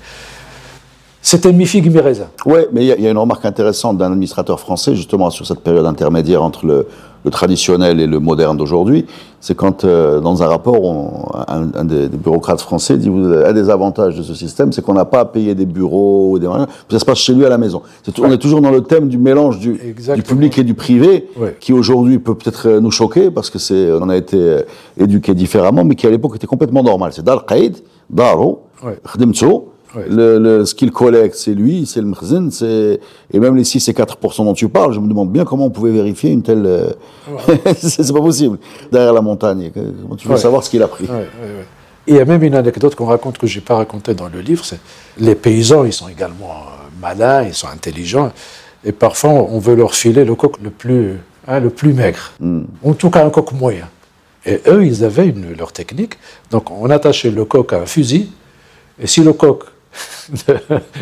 C'était 1.26 1.54
mi-figue, 1.54 1.90
mi-raisin. 1.90 2.26
Oui, 2.44 2.60
mais 2.70 2.82
il 2.82 2.86
y, 2.86 2.92
a- 2.92 2.96
il 2.98 3.02
y 3.02 3.06
a 3.06 3.10
une 3.10 3.16
remarque 3.16 3.46
intéressante 3.46 3.96
d'un 3.96 4.12
administrateur 4.12 4.60
français, 4.60 4.94
justement, 4.94 5.30
sur 5.30 5.46
cette 5.46 5.60
période 5.60 5.86
intermédiaire 5.86 6.42
entre 6.42 6.66
le, 6.66 6.86
le 7.24 7.30
traditionnel 7.30 7.98
et 7.98 8.06
le 8.06 8.18
moderne 8.20 8.58
d'aujourd'hui. 8.58 9.06
C'est 9.40 9.54
quand, 9.56 9.84
euh, 9.86 10.20
dans 10.20 10.42
un 10.42 10.46
rapport, 10.48 10.82
on- 10.84 11.30
un, 11.48 11.68
un 11.74 11.84
des, 11.86 12.08
des 12.10 12.18
bureaucrates 12.18 12.60
français 12.60 12.98
dit 12.98 13.08
vous- 13.08 13.24
un 13.24 13.52
des 13.54 13.70
avantages 13.70 14.18
de 14.18 14.22
ce 14.22 14.34
système, 14.34 14.70
c'est 14.72 14.82
qu'on 14.82 14.92
n'a 14.92 15.06
pas 15.06 15.20
à 15.20 15.24
payer 15.24 15.54
des 15.54 15.64
bureaux 15.64 16.32
ou 16.32 16.38
des 16.38 16.46
ça 16.90 16.98
se 16.98 17.04
passe 17.06 17.18
chez 17.20 17.32
lui 17.32 17.46
à 17.46 17.48
la 17.48 17.56
maison. 17.56 17.80
On 18.20 18.30
est 18.30 18.36
toujours 18.36 18.60
dans 18.60 18.70
le 18.70 18.82
thème 18.82 19.08
du 19.08 19.16
mélange 19.16 19.58
du, 19.58 19.72
public 20.22 20.58
et 20.58 20.62
du 20.62 20.74
privé, 20.74 21.28
Ouais. 21.40 21.56
qui 21.58 21.72
aujourd'hui 21.72 22.18
peut 22.18 22.34
peut-être 22.34 22.68
nous 22.68 22.90
choquer 22.90 23.30
parce 23.30 23.48
que 23.48 23.58
c'est, 23.58 23.90
on 23.92 24.10
a 24.10 24.16
été 24.18 24.36
euh, 24.38 24.60
éduqué 25.00 25.32
différemment, 25.32 25.84
mais 25.84 25.94
qui 25.94 26.06
à 26.06 26.10
l'époque 26.10 26.36
était 26.36 26.46
complètement 26.46 26.82
normal. 26.82 27.12
C'est 27.14 27.24
Dar 27.24 27.46
Qaïd, 27.46 27.78
Daro, 28.10 28.64
Ouais. 28.84 28.98
Ouais. 29.96 30.06
le, 30.08 30.38
le- 30.38 30.64
ce 30.64 30.74
qu'il 30.74 30.90
collecte, 30.90 31.36
c'est 31.36 31.54
lui, 31.54 31.86
c'est 31.86 32.00
le 32.00 32.06
mkhzen, 32.06 32.50
c'est 32.50 33.00
et 33.32 33.38
même 33.38 33.54
les 33.56 33.64
6 33.64 33.88
et 33.88 33.94
4 33.94 34.18
dont 34.42 34.52
tu 34.54 34.68
parles, 34.68 34.92
je 34.92 35.00
me 35.00 35.08
demande 35.08 35.30
bien 35.30 35.44
comment 35.44 35.66
on 35.66 35.70
pouvait 35.70 35.92
vérifier 35.92 36.30
une 36.30 36.42
telle. 36.42 36.64
euh, 36.66 36.90
c'est 37.76 38.12
pas 38.12 38.20
possible. 38.20 38.58
Derrière 38.90 39.12
la 39.12 39.20
montagne, 39.22 39.70
comment 39.72 40.16
tu 40.16 40.26
veux 40.28 40.34
Ouais. 40.34 40.40
savoir 40.40 40.62
ce 40.64 40.70
qu'il 40.70 40.82
a 40.82 40.88
pris? 40.88 41.06
Il 42.06 42.16
y 42.16 42.20
a 42.20 42.24
même 42.24 42.42
une 42.42 42.54
anecdote 42.54 42.94
qu'on 42.94 43.06
raconte 43.06 43.38
que 43.38 43.46
je 43.46 43.56
n'ai 43.58 43.64
pas 43.64 43.76
racontée 43.76 44.14
dans 44.14 44.28
le 44.28 44.40
livre, 44.40 44.64
c'est 44.64 44.78
les 45.18 45.34
paysans, 45.34 45.84
ils 45.84 45.92
sont 45.92 46.08
également 46.08 46.50
euh, 46.50 46.88
malins, 47.00 47.44
ils 47.44 47.54
sont 47.54 47.68
intelligents, 47.68 48.30
et 48.84 48.92
parfois 48.92 49.30
on 49.30 49.58
veut 49.58 49.74
leur 49.74 49.94
filer 49.94 50.24
le 50.24 50.34
coq 50.34 50.56
le 50.62 50.68
plus, 50.70 51.12
hein, 51.48 51.60
le 51.60 51.70
plus 51.70 51.94
maigre, 51.94 52.32
en 52.84 52.92
tout 52.92 53.08
cas 53.10 53.24
un 53.24 53.30
coq 53.30 53.52
moyen. 53.52 53.88
Et 54.44 54.60
eux, 54.66 54.84
ils 54.84 55.02
avaient 55.04 55.26
une, 55.28 55.54
leur 55.56 55.72
technique, 55.72 56.18
donc 56.50 56.70
on 56.70 56.90
attachait 56.90 57.30
le 57.30 57.46
coq 57.46 57.72
à 57.72 57.78
un 57.80 57.86
fusil, 57.86 58.30
et 59.00 59.06
si 59.06 59.22
le 59.22 59.32
coq 59.32 59.62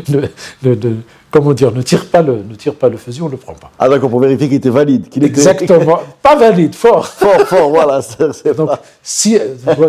ne, 0.08 0.20
ne- 0.64 0.74
ne- 0.74 0.96
comment 1.30 1.54
dire, 1.54 1.72
ne 1.72 1.80
tire 1.82 2.06
pas 2.06 2.20
le, 2.22 2.42
ne 2.48 2.54
tire 2.54 2.74
pas 2.74 2.88
le 2.88 2.96
fusil, 2.96 3.22
on 3.22 3.26
ne 3.26 3.30
le 3.32 3.36
prend 3.36 3.54
pas. 3.54 3.70
Ah 3.78 3.88
d'accord, 3.88 4.10
pour 4.10 4.20
vérifier 4.20 4.48
qu'il 4.48 4.56
était 4.58 4.68
valide, 4.70 5.08
qu'il 5.08 5.24
était 5.24 5.32
Exactement, 5.32 6.00
pas 6.22 6.36
valide, 6.36 6.74
fort. 6.74 7.06
fort, 7.22 7.40
fort, 7.46 7.70
voilà. 7.70 8.02
c'est- 8.02 8.54
Donc, 8.56 8.68
pas- 8.68 8.82
si 9.02 9.38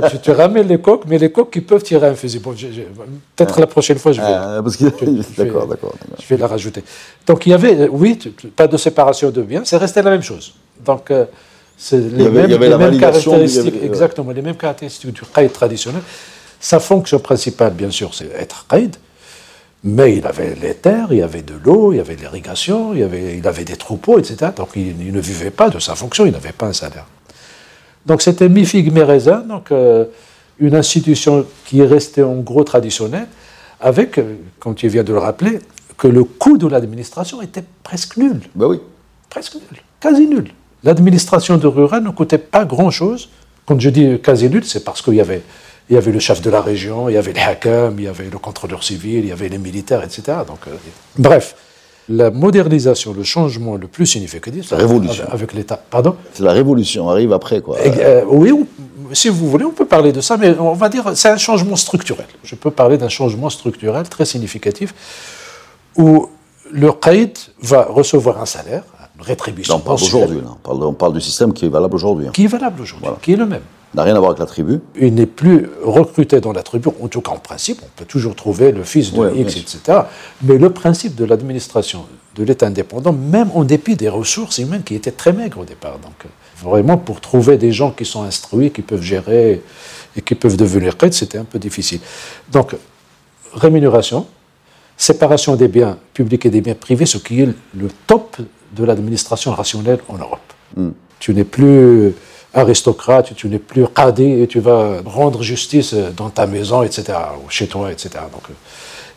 tu, 0.09 0.19
tu, 0.21 0.31
ramènes 0.31 0.67
les 0.67 0.79
coqs, 0.79 1.03
mais 1.07 1.17
les 1.17 1.31
coqs 1.31 1.51
qui 1.51 1.61
peuvent 1.61 1.83
tirer 1.83 2.07
un 2.07 2.15
fusil. 2.15 2.39
Bon, 2.39 2.53
j'ai- 2.55 2.71
j'ai- 2.71 2.87
peut-être 3.35 3.59
la 3.59 3.67
prochaine 3.67 3.97
fois, 3.97 4.11
je 4.13 4.21
vais, 4.21 4.27
Ah, 4.27 4.59
parce 4.63 4.77
je 4.79 4.85
vais- 4.85 4.91
d'accord, 4.91 5.67
d'accord. 5.67 5.67
d'accord. 5.67 5.95
je 6.21 6.27
vais 6.27 6.37
la 6.37 6.47
rajouter. 6.47 6.83
Donc, 7.27 7.45
il 7.45 7.49
y 7.49 7.53
avait, 7.53 7.87
oui, 7.89 8.17
pas 8.55 8.67
de 8.67 8.77
séparation 8.77 9.29
de 9.29 9.41
biens, 9.41 9.61
c'est 9.65 9.77
resté 9.77 10.01
la 10.01 10.11
même 10.11 10.23
chose. 10.23 10.53
Donc, 10.85 11.11
euh, 11.11 11.25
c'est 11.77 11.97
les 11.97 12.25
avait- 12.25 12.47
mêmes, 12.47 12.91
les 12.91 12.97
caractéristiques, 12.99 13.73
avait- 13.75 13.85
exactement, 13.85 14.31
les 14.31 14.41
mêmes 14.41 14.55
caractéristiques 14.55 15.11
du 15.13 15.21
qaïd 15.33 15.51
traditionnel. 15.51 16.01
Sa 16.63 16.79
fonction 16.79 17.19
principale, 17.19 17.73
bien 17.73 17.91
sûr, 17.91 18.13
c'est 18.13 18.31
être 18.39 18.65
qaïd, 18.67 18.95
mais 19.83 20.15
il 20.15 20.25
avait 20.25 20.55
les 20.55 20.75
terres, 20.75 21.07
il 21.11 21.17
y 21.17 21.21
avait 21.21 21.41
de 21.41 21.55
l'eau, 21.61 21.91
il 21.91 21.97
y 21.97 21.99
avait 21.99 22.15
l'irrigation, 22.15 22.93
il, 22.93 23.01
y 23.01 23.03
avait, 23.03 23.37
il 23.37 23.45
avait 23.45 23.65
des 23.65 23.75
troupeaux, 23.75 24.17
etc. 24.17 24.51
Donc, 24.55 24.69
il, 24.77 24.95
il 25.01 25.11
ne 25.11 25.19
vivait 25.19 25.51
pas 25.51 25.69
de 25.69 25.77
sa 25.79 25.93
fonction, 25.95 26.25
il 26.25 26.31
n'avait 26.31 26.53
pas 26.53 26.67
un 26.67 26.71
salaire. 26.71 27.05
Donc 28.05 28.21
c'était 28.21 28.47
mi-figue, 28.47 28.93
mi-raisin, 28.93 29.39
donc 29.41 29.73
euh, 29.73 30.05
une 30.57 30.73
institution 30.73 31.45
qui 31.65 31.81
est 31.81 31.85
restée 31.85 32.23
en 32.23 32.35
gros 32.35 32.63
traditionnelle, 32.63 33.27
avec, 33.81 34.17
euh, 34.17 34.35
comme 34.61 34.75
tu 34.75 34.87
viens 34.87 35.03
de 35.03 35.11
le 35.11 35.19
rappeler, 35.19 35.59
que 35.97 36.07
le 36.07 36.23
coût 36.23 36.57
de 36.57 36.67
l'administration 36.67 37.41
était 37.41 37.65
presque 37.83 38.15
nul, 38.15 38.39
Ben 38.55 38.67
oui. 38.67 38.79
presque 39.29 39.55
nul, 39.55 39.81
quasi 39.99 40.27
nul. 40.27 40.51
L'administration 40.85 41.57
de 41.57 41.67
rural 41.67 42.03
ne 42.03 42.09
coûtait 42.11 42.37
pas 42.37 42.63
grand-chose. 42.63 43.27
Quand 43.65 43.77
je 43.77 43.89
dis 43.89 44.17
quasi 44.21 44.49
nul, 44.49 44.63
c'est 44.63 44.85
parce 44.85 45.01
qu'il 45.01 45.15
y 45.15 45.21
avait, 45.21 45.41
il 45.93 45.95
y 45.95 45.99
avait 45.99 46.11
le 46.11 46.19
chef 46.19 46.41
de 46.41 46.49
la 46.49 46.59
région, 46.61 47.07
il 47.07 47.13
y 47.13 47.17
avait 47.17 47.33
les 47.33 47.41
hakams, 47.41 47.93
il 47.99 48.05
y 48.05 48.07
avait 48.07 48.27
le 48.27 48.39
contrôleur 48.39 48.83
civil, 48.83 49.19
il 49.25 49.27
y 49.27 49.31
avait 49.31 49.47
les 49.47 49.59
militaires, 49.59 50.03
etc. 50.03 50.21
Donc, 50.47 50.57
euh, 50.67 50.71
bref, 51.19 51.55
la 52.09 52.31
modernisation, 52.31 53.13
le 53.13 53.21
changement 53.23 53.75
le 53.75 53.85
plus 53.85 54.07
significatif, 54.07 54.71
La 54.71 54.77
révolution. 54.77 55.25
avec, 55.31 55.53
l'État. 55.53 55.79
Pardon? 55.91 56.15
C'est 56.33 56.41
la 56.41 56.51
révolution, 56.51 57.09
arrive 57.11 57.31
après, 57.31 57.61
quoi. 57.61 57.79
et, 57.85 57.91
euh, 57.99 58.23
oui, 58.27 58.51
on- 58.51 58.65
si 59.13 59.29
vous 59.29 59.47
voulez, 59.51 59.65
on 59.65 59.71
peut 59.71 59.85
parler 59.85 60.11
de 60.11 60.19
ça, 60.19 60.35
mais 60.35 60.57
on 60.57 60.73
va 60.73 60.89
dire 60.89 61.11
c'est 61.13 61.29
un 61.29 61.37
changement 61.37 61.75
structurel. 61.75 62.25
Je 62.43 62.55
peux 62.55 62.71
parler 62.71 62.97
d'un 62.97 63.09
changement 63.09 63.51
structurel 63.51 64.09
très 64.09 64.25
significatif 64.25 64.95
où 65.95 66.27
le 66.71 66.91
qaïd 66.91 67.37
va 67.61 67.83
recevoir 67.83 68.41
un 68.41 68.47
salaire, 68.47 68.83
une 69.15 69.23
rétribution 69.23 69.75
on 69.75 69.79
parle 69.79 69.99
là. 70.01 70.49
On 70.49 70.55
parle, 70.67 70.83
on 70.85 70.93
parle 70.93 71.13
du 71.13 71.21
système 71.21 71.53
qui 71.53 71.65
est 71.67 71.69
valable 71.69 71.93
aujourd'hui. 71.93 72.25
hein. 72.27 72.31
qui 72.33 72.45
est 72.45 72.47
valable 72.47 72.81
aujourd'hui, 72.81 73.05
Voilà. 73.05 73.19
qui 73.21 73.33
est 73.33 73.35
le 73.35 73.45
même. 73.45 73.61
N'a 73.95 74.03
rien 74.03 74.15
à 74.15 74.19
voir 74.19 74.31
avec 74.31 74.39
la 74.39 74.45
tribu. 74.45 74.79
Il 74.99 75.13
n'est 75.13 75.25
plus 75.25 75.69
recruté 75.83 76.41
dans 76.41 76.53
la 76.53 76.63
tribu, 76.63 76.89
en 77.01 77.07
tout 77.07 77.21
cas 77.21 77.31
en 77.31 77.37
principe, 77.37 77.79
on 77.83 77.89
peut 77.95 78.05
toujours 78.05 78.35
trouver 78.35 78.71
le 78.71 78.83
fils 78.83 79.13
de 79.13 79.19
Ouais, 79.19 79.37
X, 79.37 79.57
etc. 79.57 79.99
Mais 80.41 80.57
le 80.57 80.69
principe 80.71 81.15
de 81.15 81.25
l'administration 81.25 82.05
de 82.35 82.43
l'État 82.43 82.65
indépendant, 82.67 83.13
même 83.13 83.49
en 83.53 83.63
dépit 83.63 83.95
des 83.95 84.09
ressources 84.09 84.57
humaines 84.57 84.83
qui 84.83 84.95
étaient 84.95 85.11
très 85.11 85.33
maigres 85.33 85.59
au 85.59 85.65
départ, 85.65 85.99
donc 85.99 86.25
vraiment 86.61 86.97
pour 86.97 87.21
trouver 87.21 87.57
des 87.57 87.71
gens 87.71 87.91
qui 87.91 88.05
sont 88.05 88.23
instruits, 88.23 88.71
qui 88.71 88.81
peuvent 88.81 89.01
gérer, 89.01 89.61
et 90.15 90.21
qui 90.21 90.35
peuvent 90.35 90.57
devenir 90.57 90.97
qaid, 90.97 91.13
c'était 91.13 91.37
un 91.37 91.43
peu 91.43 91.59
difficile. 91.59 91.99
Donc, 92.51 92.75
rémunération, 93.53 94.25
séparation 94.97 95.55
des 95.55 95.67
biens 95.67 95.97
publics 96.13 96.45
et 96.45 96.49
des 96.49 96.61
biens 96.61 96.75
privés, 96.75 97.05
ce 97.05 97.17
qui 97.17 97.41
est 97.41 97.49
le 97.75 97.87
top 98.07 98.37
de 98.75 98.83
l'administration 98.83 99.53
rationnelle 99.53 99.99
en 100.07 100.17
Europe. 100.17 100.53
Hmm. 100.75 100.91
Tu 101.19 101.33
n'es 101.33 101.43
plus 101.43 102.13
aristocrate, 102.53 103.35
tu 103.35 103.47
n'es 103.47 103.59
plus 103.59 103.87
qadi 103.87 104.41
et 104.41 104.47
tu 104.47 104.59
vas 104.59 105.01
rendre 105.05 105.41
justice 105.41 105.93
dans 105.93 106.29
ta 106.29 106.45
maison, 106.45 106.83
etc., 106.83 107.13
ou 107.43 107.49
chez 107.49 107.67
toi, 107.67 107.91
etc. 107.91 108.09
Donc, 108.31 108.43
euh, 108.49 108.53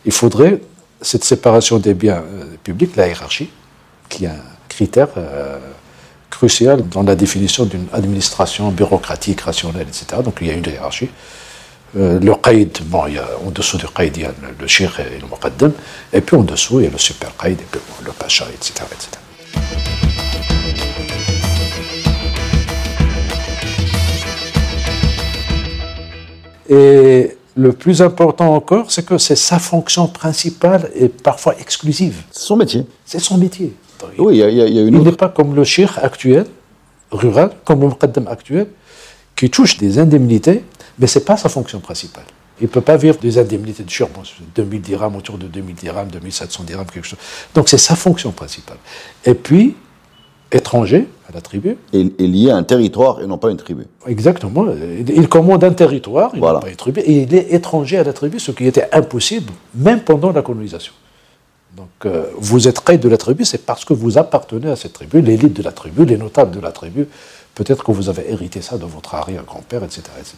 il 0.05 0.11
faudrait 0.11 0.61
cette 1.01 1.23
séparation 1.23 1.77
des 1.77 1.93
biens 1.93 2.23
euh, 2.23 2.45
publics, 2.63 2.95
la 2.95 3.07
hiérarchie, 3.07 3.49
qui 4.09 4.25
est 4.25 4.29
un 4.29 4.41
critère 4.67 5.09
euh, 5.17 5.59
crucial 6.29 6.87
dans 6.89 7.03
la 7.03 7.15
définition 7.15 7.65
d'une 7.65 7.87
administration 7.93 8.71
bureaucratique, 8.71 9.41
rationnelle, 9.41 9.87
etc. 9.87 10.21
Donc 10.23 10.37
il 10.41 10.47
y 10.47 10.49
a 10.49 10.53
une 10.53 10.65
hiérarchie. 10.65 11.09
le 11.93 12.33
qaïd, 12.35 12.79
bon, 12.85 13.07
il 13.07 13.15
y 13.15 13.17
a, 13.17 13.27
en 13.45 13.51
dessous 13.51 13.77
du 13.77 13.87
qaïd, 13.87 14.17
il 14.17 14.23
y 14.23 14.25
a 14.25 14.31
le, 14.59 14.67
shir 14.67 14.99
et 14.99 15.19
le 15.19 15.27
muqaddam, 15.27 15.71
et 16.11 16.21
puis 16.21 16.35
en 16.35 16.43
dessous, 16.43 16.79
il 16.79 16.85
y 16.85 16.87
a 16.87 16.91
le 16.91 16.97
super 16.97 17.35
qaïd, 17.37 17.59
et 17.59 17.65
puis 17.71 17.81
le 18.05 18.11
pacha, 18.11 18.45
etc. 18.53 18.83
etc. 18.91 19.86
Et 26.69 27.37
le 27.55 27.73
plus 27.73 28.01
important 28.01 28.53
encore, 28.53 28.91
c'est 28.91 29.05
que 29.05 29.17
c'est 29.17 29.35
sa 29.35 29.59
fonction 29.59 30.07
principale 30.07 30.91
et 30.95 31.09
parfois 31.09 31.55
exclusive. 31.59 32.21
C'est 32.31 32.43
son 32.43 32.55
métier. 32.57 32.85
C'est 33.05 33.19
son 33.19 33.37
métier. 33.37 33.73
Oui, 34.19 34.35
il 34.35 34.37
y, 34.37 34.43
a- 34.43 34.49
il 34.49 34.57
y 34.75 34.79
une 34.79 34.87
Il 34.89 34.95
autre. 34.97 35.09
n'est 35.11 35.15
pas 35.15 35.29
comme 35.29 35.55
le 35.55 35.63
shir 35.63 35.97
actuel, 36.03 36.45
rural, 37.11 37.51
comme 37.65 37.81
le 37.81 37.87
muqaddam 37.87 38.27
actuel, 38.27 38.67
qui 39.35 39.49
touche 39.49 39.77
des 39.77 39.97
indemnités, 39.97 40.63
mais 40.99 41.07
ce 41.07 41.17
n'est 41.19 41.25
pas 41.25 41.37
sa 41.37 41.49
fonction 41.49 41.79
principale. 41.79 42.25
Il 42.59 42.63
ne 42.63 42.69
peut 42.69 42.81
pas 42.81 42.97
vivre 42.97 43.17
des 43.19 43.37
indemnités 43.37 43.83
de 43.83 43.89
shir, 43.89 44.07
bon, 44.09 44.21
c'est 44.23 44.43
2000 44.55 44.81
dirhams, 44.81 45.15
autour 45.15 45.37
de 45.37 45.47
2000 45.47 45.75
dirhams, 45.75 46.09
2700 46.09 46.63
dirhams, 46.63 46.85
quelque 46.87 47.05
chose. 47.07 47.19
Donc 47.55 47.69
c'est 47.69 47.77
sa 47.77 47.95
fonction 47.95 48.31
principale. 48.31 48.77
Et 49.25 49.33
puis, 49.35 49.75
étranger 50.51 51.07
à 51.29 51.33
la 51.33 51.41
tribu, 51.41 51.77
est 51.93 52.19
lié 52.21 52.51
à 52.51 52.55
un 52.55 52.63
territoire 52.63 53.21
et 53.21 53.27
non 53.27 53.37
pas 53.37 53.49
une 53.51 53.57
tribu. 53.57 53.85
Exactement. 54.07 54.65
Il 55.07 55.27
commande 55.27 55.63
un 55.63 55.73
territoire, 55.73 56.31
il 56.33 56.39
Voilà. 56.39 56.59
pas 56.59 56.69
une 56.69 56.75
tribu, 56.75 57.01
et 57.01 57.23
il 57.23 57.35
est 57.35 57.53
étranger 57.53 57.97
à 57.97 58.03
la 58.03 58.13
tribu, 58.13 58.39
ce 58.39 58.51
qui 58.51 58.65
était 58.65 58.87
impossible, 58.93 59.51
même 59.75 60.01
pendant 60.01 60.31
la 60.31 60.41
colonisation. 60.41 60.93
Donc, 61.75 61.89
euh, 62.05 62.25
vous 62.37 62.67
êtes 62.67 62.79
raid 62.79 62.99
de 63.01 63.09
la 63.09 63.17
tribu, 63.17 63.43
c'est 63.45 63.63
parce 63.65 63.83
que 63.83 63.93
vous 63.93 64.17
appartenez 64.17 64.69
à 64.69 64.75
cette 64.75 64.93
tribu, 64.93 65.21
l'élite 65.21 65.53
de 65.53 65.61
la 65.63 65.71
tribu, 65.71 66.05
les 66.05 66.17
notables 66.17 66.51
de 66.55 66.61
la 66.61 66.71
tribu. 66.71 67.07
Peut-être 67.53 67.83
que 67.83 67.91
vous 67.91 68.07
avez 68.07 68.31
hérité 68.31 68.61
ça 68.61 68.77
de 68.77 68.85
votre 68.85 69.13
arrière-grand-père, 69.15 69.83
etc., 69.83 70.03
etc. 70.19 70.35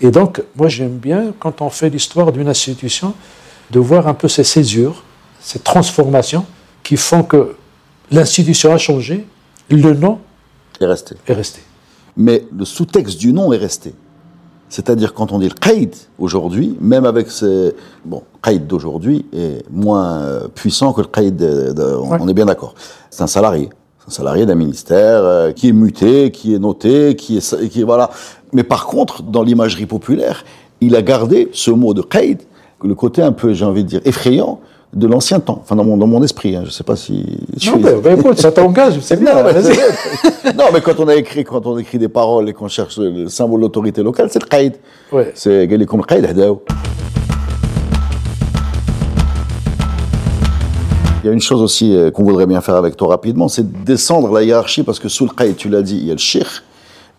Et 0.00 0.10
donc, 0.10 0.42
moi, 0.54 0.68
j'aime 0.68 0.98
bien, 0.98 1.32
quand 1.38 1.62
on 1.62 1.70
fait 1.70 1.88
l'histoire 1.88 2.30
d'une 2.30 2.48
institution, 2.48 3.14
de 3.70 3.78
voir 3.80 4.06
un 4.06 4.14
peu 4.14 4.28
ces 4.28 4.44
césures, 4.44 5.02
ces 5.40 5.60
transformations 5.60 6.44
qui 6.82 6.96
font 6.96 7.22
que 7.22 7.54
l'institution 8.10 8.72
a 8.72 8.78
changé, 8.78 9.24
le 9.70 9.94
nom 9.94 10.18
Est 10.80 10.86
resté. 10.86 11.14
est 11.26 11.32
resté. 11.32 11.60
Mais 12.16 12.46
le 12.56 12.64
sous-texte 12.64 13.18
du 13.18 13.32
nom 13.32 13.52
est 13.52 13.56
resté. 13.58 13.94
C'est-à-dire 14.68 15.14
quand 15.14 15.32
on 15.32 15.38
dit 15.38 15.48
le 15.48 15.54
qaïd 15.54 15.94
aujourd'hui, 16.18 16.76
même 16.80 17.04
avec 17.04 17.30
ces... 17.30 17.74
Bon, 18.04 18.22
qaïd 18.42 18.66
d'aujourd'hui 18.66 19.26
est 19.32 19.64
moins 19.70 20.20
euh, 20.20 20.48
puissant 20.48 20.92
que 20.92 21.00
le 21.00 21.08
qaïd, 21.08 21.36
de- 21.36 21.96
on, 22.00 22.10
Ouais. 22.10 22.18
on 22.20 22.28
est 22.28 22.34
bien 22.34 22.46
d'accord. 22.46 22.74
C'est 23.10 23.22
un 23.22 23.26
salarié. 23.26 23.68
C'est 23.98 24.08
un 24.08 24.14
salarié 24.14 24.46
d'un 24.46 24.54
ministère 24.54 25.24
euh, 25.24 25.50
qui 25.52 25.68
est 25.68 25.72
muté, 25.72 26.30
qui 26.30 26.54
est 26.54 26.58
noté, 26.60 27.16
qui 27.16 27.36
est... 27.38 27.68
Qui, 27.68 27.82
voilà. 27.82 28.10
Mais 28.52 28.62
par 28.62 28.86
contre, 28.86 29.22
dans 29.22 29.42
l'imagerie 29.42 29.86
populaire, 29.86 30.44
il 30.80 30.94
a 30.94 31.02
gardé 31.02 31.48
ce 31.52 31.70
mot 31.72 31.92
de 31.92 32.02
qaïd, 32.02 32.40
le 32.84 32.94
côté 32.94 33.22
un 33.22 33.32
peu, 33.32 33.52
j'ai 33.52 33.64
envie 33.64 33.82
de 33.84 33.88
dire, 33.88 34.00
effrayant 34.04 34.60
de 34.92 35.06
l'ancien 35.06 35.38
temps, 35.38 35.60
enfin 35.62 35.76
dans 35.76 35.84
mon, 35.84 35.96
dans 35.96 36.08
mon 36.08 36.22
esprit, 36.22 36.56
hein. 36.56 36.62
je 36.62 36.66
ne 36.66 36.72
sais 36.72 36.82
pas 36.82 36.96
si... 36.96 37.24
Je 37.56 37.70
non, 37.70 37.78
mais, 37.78 38.36
ça 38.36 38.50
t'engage, 38.50 38.98
c'est 39.00 39.20
bien. 39.20 39.34
Non, 40.56 40.64
mais, 40.72 40.80
quand 40.80 40.98
on 40.98 41.06
a 41.06 41.14
écrit, 41.14 41.44
quand 41.44 41.64
on 41.66 41.78
écrit 41.78 41.98
des 41.98 42.08
paroles 42.08 42.48
et 42.48 42.52
qu'on 42.52 42.66
cherche 42.66 42.98
le 42.98 43.28
symbole 43.28 43.60
d'autorité 43.60 44.02
locale, 44.02 44.28
c'est 44.30 44.42
le 44.42 44.48
qaïd. 44.48 44.74
Ouais. 45.12 45.30
C'est 45.34 45.68
Galikum 45.68 46.04
qaïd 46.04 46.24
hadaou. 46.24 46.62
Il 51.22 51.26
y 51.26 51.28
a 51.28 51.32
une 51.32 51.40
chose 51.40 51.62
aussi 51.62 51.94
euh, 51.94 52.10
qu'on 52.10 52.24
voudrait 52.24 52.46
bien 52.46 52.60
faire 52.60 52.76
avec 52.76 52.96
toi 52.96 53.08
rapidement, 53.08 53.46
c'est 53.46 53.84
descendre 53.84 54.32
la 54.32 54.42
hiérarchie, 54.42 54.82
parce 54.82 54.98
que 54.98 55.08
sous 55.08 55.24
le 55.24 55.30
qaïd, 55.30 55.54
tu 55.54 55.68
l'as 55.68 55.82
dit, 55.82 55.98
il 55.98 56.06
y 56.06 56.10
a 56.10 56.14
le 56.14 56.18
shir, 56.18 56.64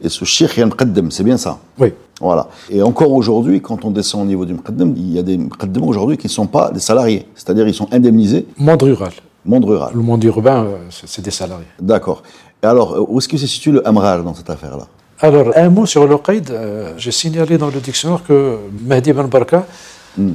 et 0.03 0.09
sous 0.09 0.25
le 0.25 0.27
shir, 0.27 0.49
il 0.57 0.59
y 0.59 0.63
a 0.63 0.65
le 0.65 0.71
qaddam, 0.71 1.09
c'est 1.09 1.23
bien 1.23 1.37
ça? 1.37 1.59
Oui. 1.79 1.93
Voilà. 2.21 2.47
Et 2.69 2.81
encore 2.81 3.11
aujourd'hui, 3.11 3.61
quand 3.61 3.83
on 3.83 3.91
descend 3.91 4.21
au 4.21 4.25
niveau 4.25 4.45
du 4.45 4.53
muqaddam, 4.53 4.93
il 4.95 5.13
y 5.13 5.19
a 5.19 5.23
des 5.23 5.37
muqaddams 5.37 5.83
aujourd'hui 5.83 6.17
qui 6.17 6.27
ne 6.27 6.31
sont 6.31 6.47
pas 6.47 6.69
des 6.71 6.79
salariés, 6.79 7.25
c'est-à-dire 7.35 7.67
ils 7.67 7.73
sont 7.73 7.87
indemnisés, 7.91 8.45
Monde 8.57 8.83
rural. 8.83 9.11
monde 9.45 9.65
rural. 9.65 9.91
Le 9.95 10.01
monde 10.01 10.23
urbain, 10.23 10.63
euh, 10.65 10.77
c'est 10.89 11.23
des 11.23 11.31
salariés. 11.31 11.65
D'accord. 11.81 12.21
Et 12.63 12.67
alors, 12.67 12.93
euh, 12.93 13.05
où 13.09 13.17
est-ce 13.17 13.27
que 13.27 13.37
se 13.37 13.47
situe 13.47 13.71
le 13.71 13.85
amrar 13.87 14.23
dans 14.23 14.35
cette 14.35 14.49
affaire-là? 14.49 14.85
Alors, 15.19 15.51
un 15.55 15.69
mot 15.69 15.85
sur 15.85 16.07
le 16.07 16.17
qaïd. 16.17 16.49
euh, 16.51 16.93
J'ai 16.97 17.11
signalé 17.11 17.57
dans 17.57 17.69
le 17.69 17.79
dictionnaire 17.79 18.23
que 18.27 18.57
Mahdi 18.85 19.13
Ben 19.13 19.27
Barka 19.27 19.65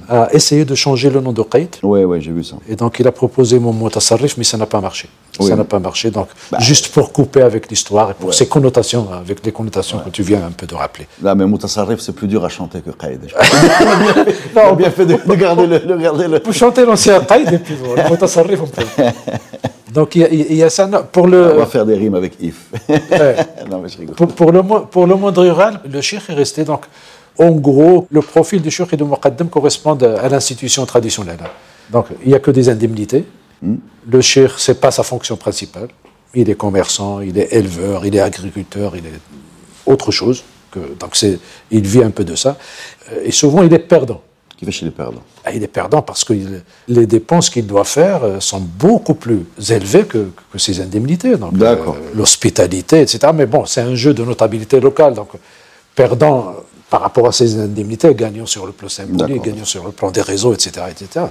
a 0.09 0.28
essayé 0.33 0.64
de 0.64 0.75
changer 0.75 1.11
le 1.11 1.21
nom 1.21 1.33
de 1.33 1.42
qaïd. 1.42 1.68
Oui, 1.83 2.02
oui, 2.04 2.21
j'ai 2.21 2.30
vu 2.33 2.42
ça. 2.45 2.56
Et 2.68 2.76
donc, 2.76 2.99
il 2.99 3.06
a 3.06 3.12
proposé 3.12 3.59
mon 3.59 3.73
mot 3.73 3.88
tasarrif, 3.90 4.37
mais 4.38 4.45
ça 4.45 4.56
n'a 4.56 4.66
pas 4.66 4.80
marché. 4.80 5.09
Oui. 5.38 5.49
Ça 5.49 5.56
n'a 5.56 5.64
pas 5.64 5.78
marché. 5.78 6.11
Donc, 6.11 6.28
juste 6.61 6.88
pour 6.88 7.12
couper 7.12 7.42
avec 7.42 7.68
l'histoire 7.68 8.11
et 8.11 8.14
pour 8.14 8.28
Ouais. 8.30 8.35
ses 8.35 8.49
connotations, 8.49 9.06
avec 9.12 9.45
les 9.45 9.52
connotations 9.52 9.99
que 9.99 10.09
tu 10.11 10.23
viens 10.23 10.42
un 10.47 10.50
peu 10.50 10.66
de 10.66 10.75
rappeler. 10.75 11.06
Là, 11.23 11.35
mais 11.35 11.45
Moutasarrif, 11.47 12.00
c'est 12.00 12.14
plus 12.14 12.26
dur 12.26 12.45
à 12.45 12.49
chanter 12.49 12.80
que 12.80 12.90
Qaïd. 12.90 13.21
on 14.56 14.59
a 14.61 14.75
bien 14.75 14.90
fait 14.90 15.04
de, 15.06 15.18
de 15.25 15.35
garder 15.35 15.66
le. 15.66 15.78
De 15.80 15.97
garder 15.97 16.28
le... 16.28 16.40
Peut 16.40 16.52
chanter 16.52 16.85
l'ancien 16.87 17.21
qaïd 17.21 17.52
et 17.52 17.59
puis 17.59 17.75
tasarrif, 18.18 18.61
on 18.62 18.66
peut. 18.66 18.83
Donc, 19.92 20.14
il 20.16 20.21
y 20.23 20.25
a- 20.25 20.28
il 20.30 20.54
y, 20.56 20.62
a 20.62 20.68
ça. 20.71 20.87
non, 20.87 21.02
Pour 21.11 21.26
le. 21.26 21.52
On 21.54 21.59
va 21.59 21.66
faire 21.66 21.87
des 21.87 21.95
rimes 21.95 22.14
avec 22.14 22.35
if. 22.40 22.66
Ouais. 22.88 23.00
non, 23.71 23.80
mais 23.83 23.88
je 23.88 23.99
rigole. 23.99 24.14
Pour, 24.16 24.28
pour 24.28 24.52
le, 24.52 24.62
pour 24.62 25.06
le 25.06 25.14
monde 25.16 25.38
rural, 25.38 25.80
le 25.90 26.00
cheikh 26.00 26.23
est 26.28 26.35
resté 26.35 26.64
donc. 26.64 26.83
En 27.38 27.50
gros, 27.52 28.07
le 28.11 28.23
profil 28.23 28.62
du 28.62 28.71
cheikh 28.71 28.93
et 28.93 28.97
du 28.97 29.05
muqaddam 29.05 29.49
correspond 29.49 29.97
à 29.97 30.28
l'institution 30.28 30.87
traditionnelle. 30.87 31.38
Donc, 31.90 32.07
il 32.23 32.28
n'y 32.28 32.35
a 32.35 32.38
que 32.40 32.50
des 32.50 32.69
indemnités. 32.69 33.25
Le 33.62 34.21
cheikh, 34.21 34.52
ce 34.57 34.73
n'est 34.73 34.78
pas 34.78 34.90
sa 34.90 35.02
fonction 35.02 35.37
principale. 35.37 35.88
Il 36.35 36.49
est 36.50 36.55
commerçant, 36.55 37.21
il 37.21 37.38
est 37.38 37.52
éleveur, 37.52 38.05
il 38.07 38.14
est 38.16 38.21
agriculteur, 38.21 38.97
il 38.97 39.07
est 39.07 39.21
autre 39.87 40.11
chose. 40.11 40.45
Que, 40.71 40.81
donc, 40.99 41.16
il 41.71 41.87
vit 41.87 42.02
un 42.02 42.11
peu 42.11 42.25
de 42.25 42.35
ça. 42.35 42.57
Euh, 43.12 43.21
Et 43.25 43.31
souvent, 43.31 43.62
il 43.62 43.73
est 43.73 43.78
perdant. 43.78 44.21
Qui 44.59 44.64
fait 44.64 44.73
chez 44.73 44.85
les 44.87 44.90
perdants. 44.90 45.23
Ah, 45.45 45.52
Il 45.52 45.62
est 45.62 45.69
perdant 45.69 46.00
parce 46.02 46.25
que 46.25 46.33
il- 46.33 46.62
les 46.88 47.07
dépenses 47.07 47.50
qu'il 47.50 47.66
doit 47.66 47.85
faire 47.85 48.25
euh, 48.25 48.40
sont 48.40 48.61
beaucoup 48.61 49.14
plus 49.14 49.40
élevées 49.71 50.05
que, 50.07 50.31
que 50.52 50.59
ses 50.59 50.81
indemnités. 50.81 51.37
Donc, 51.37 51.52
euh, 51.88 51.93
l'hospitalité, 52.14 53.00
etc. 53.02 53.19
Mais 53.35 53.47
bon, 53.47 53.64
c'est 53.66 53.83
un 53.83 53.95
jeu 53.95 54.12
de 54.14 54.25
notabilité 54.25 54.81
locale. 54.81 55.14
Donc, 55.14 55.28
perdant 55.95 56.55
par 56.90 57.00
rapport 57.00 57.26
à 57.26 57.33
ses 57.33 57.59
indemnités, 57.59 58.14
gagnant 58.14 58.47
sur 58.47 58.66
le 58.66 58.73
plan 58.73 58.88
symbolique, 58.88 59.43
gagnant 59.43 59.64
sur 59.64 59.85
le 59.85 59.93
plan 59.93 60.11
des 60.11 60.23
réseaux, 60.23 60.55
etc. 60.55 60.87
etc. 60.90 61.26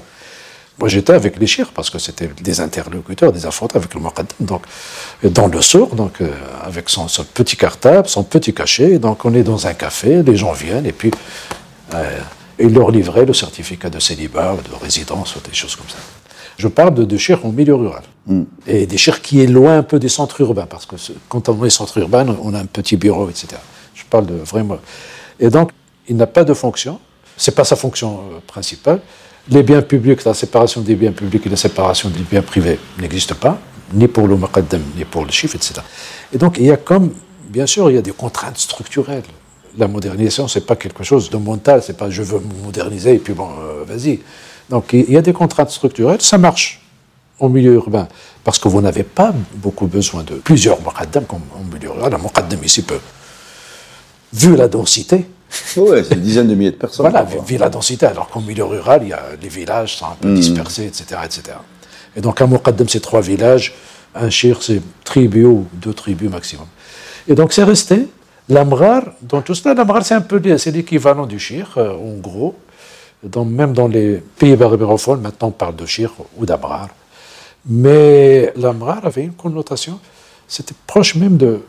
Moi, 0.78 0.90
j'étais 0.90 1.14
avec 1.14 1.40
les 1.40 1.48
chirs 1.48 1.72
parce 1.74 1.90
que 1.90 2.00
c'était 2.00 2.30
des 2.42 2.60
interlocuteurs, 2.60 3.32
des 3.32 3.46
affrontés 3.46 3.78
avec 3.78 3.94
le 3.94 4.02
Muqaddam. 4.02 4.28
Donc, 4.42 4.64
dans 5.24 5.48
le 5.48 5.62
sourd, 5.62 5.96
donc, 5.96 6.20
euh, 6.20 6.30
avec 6.64 6.90
son, 6.90 7.08
son 7.08 7.24
petit 7.24 7.56
cartable, 7.56 8.10
son 8.10 8.24
petit 8.24 8.54
cachet. 8.54 9.00
Donc, 9.00 9.24
on 9.24 9.34
est 9.34 9.44
dans 9.44 9.68
un 9.68 9.74
café, 9.74 10.22
les 10.22 10.36
gens 10.36 10.52
viennent 10.52 10.86
et 10.86 10.92
puis 10.92 11.12
euh, 11.94 12.20
il 12.60 12.74
leur 12.74 12.92
livrait 12.92 13.26
le 13.26 13.34
certificat 13.34 13.90
de 13.90 14.00
célibat, 14.00 14.58
de 14.70 14.84
résidence, 14.84 15.38
ou 15.38 15.40
des 15.40 15.54
choses 15.54 15.78
comme 15.78 15.88
ça. 15.88 15.98
Je 16.58 16.68
parle 16.68 16.94
de, 16.94 17.06
de 17.06 17.18
chirs 17.18 17.46
en 17.46 17.52
milieu 17.52 17.76
rural. 17.76 18.04
Et 18.66 18.86
des 18.88 18.98
chirs 18.98 19.22
qui 19.22 19.42
est 19.42 19.48
loin 19.48 19.78
un 19.78 19.84
peu 19.84 20.00
des 20.00 20.10
centres 20.10 20.42
urbains, 20.42 20.66
parce 20.66 20.86
que 20.86 20.96
quand 21.30 21.48
on 21.48 21.64
est 21.64 21.70
centre 21.70 21.98
urbain, 22.00 22.26
on 22.42 22.54
a 22.54 22.60
un 22.60 22.66
petit 22.66 22.98
bureau, 22.98 23.30
etc. 23.30 23.48
Je 23.94 24.04
parle 24.10 24.26
de 24.26 24.34
vraiment. 24.34 24.78
Et 25.40 25.50
donc, 25.50 25.72
il 26.08 26.16
n'a 26.16 26.28
pas 26.28 26.44
de 26.44 26.54
fonction. 26.54 27.00
C'est 27.38 27.56
pas 27.56 27.64
sa 27.64 27.76
fonction 27.76 28.20
euh, 28.20 28.40
principale. 28.46 29.02
Les 29.50 29.64
biens 29.64 29.82
publics, 29.82 30.24
la 30.24 30.34
séparation 30.34 30.82
des 30.82 30.96
biens 30.96 31.12
publics 31.12 31.46
et 31.46 31.50
la 31.50 31.56
séparation 31.56 32.10
des 32.10 32.22
biens 32.22 32.42
privés 32.42 32.80
n'existent 33.00 33.36
pas, 33.36 33.60
ni 33.94 34.08
pour 34.08 34.28
le 34.28 34.36
muqaddam, 34.36 34.82
ni 34.96 35.06
pour 35.06 35.24
le 35.24 35.32
chiffre, 35.32 35.56
etc. 35.56 35.82
Et 36.34 36.38
donc, 36.38 36.58
il 36.58 36.66
y 36.66 36.72
a 36.72 36.78
comme, 36.78 37.12
bien 37.50 37.68
sûr, 37.68 37.92
il 37.92 37.96
y 37.96 38.00
a 38.00 38.02
des 38.02 38.12
contraintes 38.12 38.58
structurelles. 38.58 39.24
La 39.78 39.88
modernisation, 39.88 40.48
c'est 40.48 40.66
pas 40.66 40.76
quelque 40.76 41.04
chose 41.04 41.30
de 41.30 41.38
mental, 41.38 41.84
c'est 41.84 41.98
pas 41.98 42.10
je 42.10 42.24
veux 42.24 42.40
me 42.40 42.64
moderniser 42.64 43.16
et 43.16 43.20
puis 43.20 43.34
bon, 43.34 43.50
euh, 43.60 43.84
vas-y. 43.86 44.22
Donc, 44.70 44.94
il 44.94 45.12
y 45.12 45.18
a 45.18 45.22
des 45.22 45.34
contraintes 45.34 45.70
structurelles, 45.70 46.22
ça 46.22 46.38
marche 46.38 46.82
en 47.40 47.50
milieu 47.50 47.74
urbain, 47.74 48.08
parce 48.44 48.58
que 48.58 48.68
vous 48.68 48.82
n'avez 48.82 49.04
pas 49.04 49.34
beaucoup 49.56 49.88
besoin 49.88 50.24
de 50.24 50.36
plusieurs 50.36 50.82
muqaddam 50.82 51.26
comme 51.26 51.42
en 51.54 51.64
milieu 51.72 51.92
rural. 51.92 52.14
Un 52.14 52.18
muqaddam 52.18 52.64
ici 52.64 52.82
peut, 52.82 53.00
vu 54.36 54.56
la 54.56 54.68
densité, 54.68 55.26
Ouais, 55.78 56.04
c'est 56.04 56.16
une 56.16 56.22
dizaine 56.22 56.48
de 56.48 56.56
milliers 56.56 56.72
de 56.72 56.76
personnes. 56.76 57.10
voilà, 57.10 57.24
vu 57.24 57.58
la 57.58 57.70
densité, 57.70 58.06
alors 58.06 58.28
qu'en 58.28 58.42
milieu 58.42 58.66
rural, 58.66 59.02
il 59.04 59.10
y 59.10 59.14
a, 59.14 59.22
les 59.42 59.48
villages 59.48 59.96
sont 59.96 60.06
un 60.06 60.18
peu 60.20 60.34
dispersés, 60.34 60.86
etc., 60.86 61.22
etc. 61.24 61.58
Et 62.16 62.22
donc, 62.22 62.42
un 62.42 62.48
muqaddam, 62.48 62.90
c'est 62.90 63.00
trois 63.00 63.22
villages, 63.22 63.74
un 64.16 64.30
shir, 64.30 64.62
c'est 64.62 64.82
tribu 65.04 65.46
ou 65.46 65.66
deux 65.74 65.94
tribus 65.94 66.30
maximum. 66.30 66.68
Et 67.28 67.36
donc, 67.36 67.54
c'est 67.54 67.64
resté 67.64 68.08
L'amrar, 68.48 69.02
dans 69.24 69.42
tout 69.42 69.56
cela, 69.56 69.74
l'amrar, 69.74 70.06
c'est 70.06 70.14
un 70.14 70.22
peu 70.22 70.40
c'est 70.60 70.70
l'équivalent 70.70 71.26
du 71.26 71.40
shir, 71.40 71.74
euh, 71.78 71.96
en 71.96 72.20
gros. 72.20 72.56
même 73.44 73.74
dans 73.74 73.88
les 73.88 74.22
pays 74.38 74.56
berbérophones, 74.56 75.20
maintenant 75.22 75.48
on 75.48 75.52
parle 75.52 75.76
de 75.76 75.86
shir 75.88 76.14
ou 76.38 76.46
d'amrar. 76.46 76.90
Mais 77.66 78.54
l'amrar 78.56 79.04
avait 79.04 79.24
une 79.24 79.34
connotation, 79.34 80.00
c'était 80.48 80.76
proche 80.86 81.16
même 81.16 81.38
de, 81.38 81.62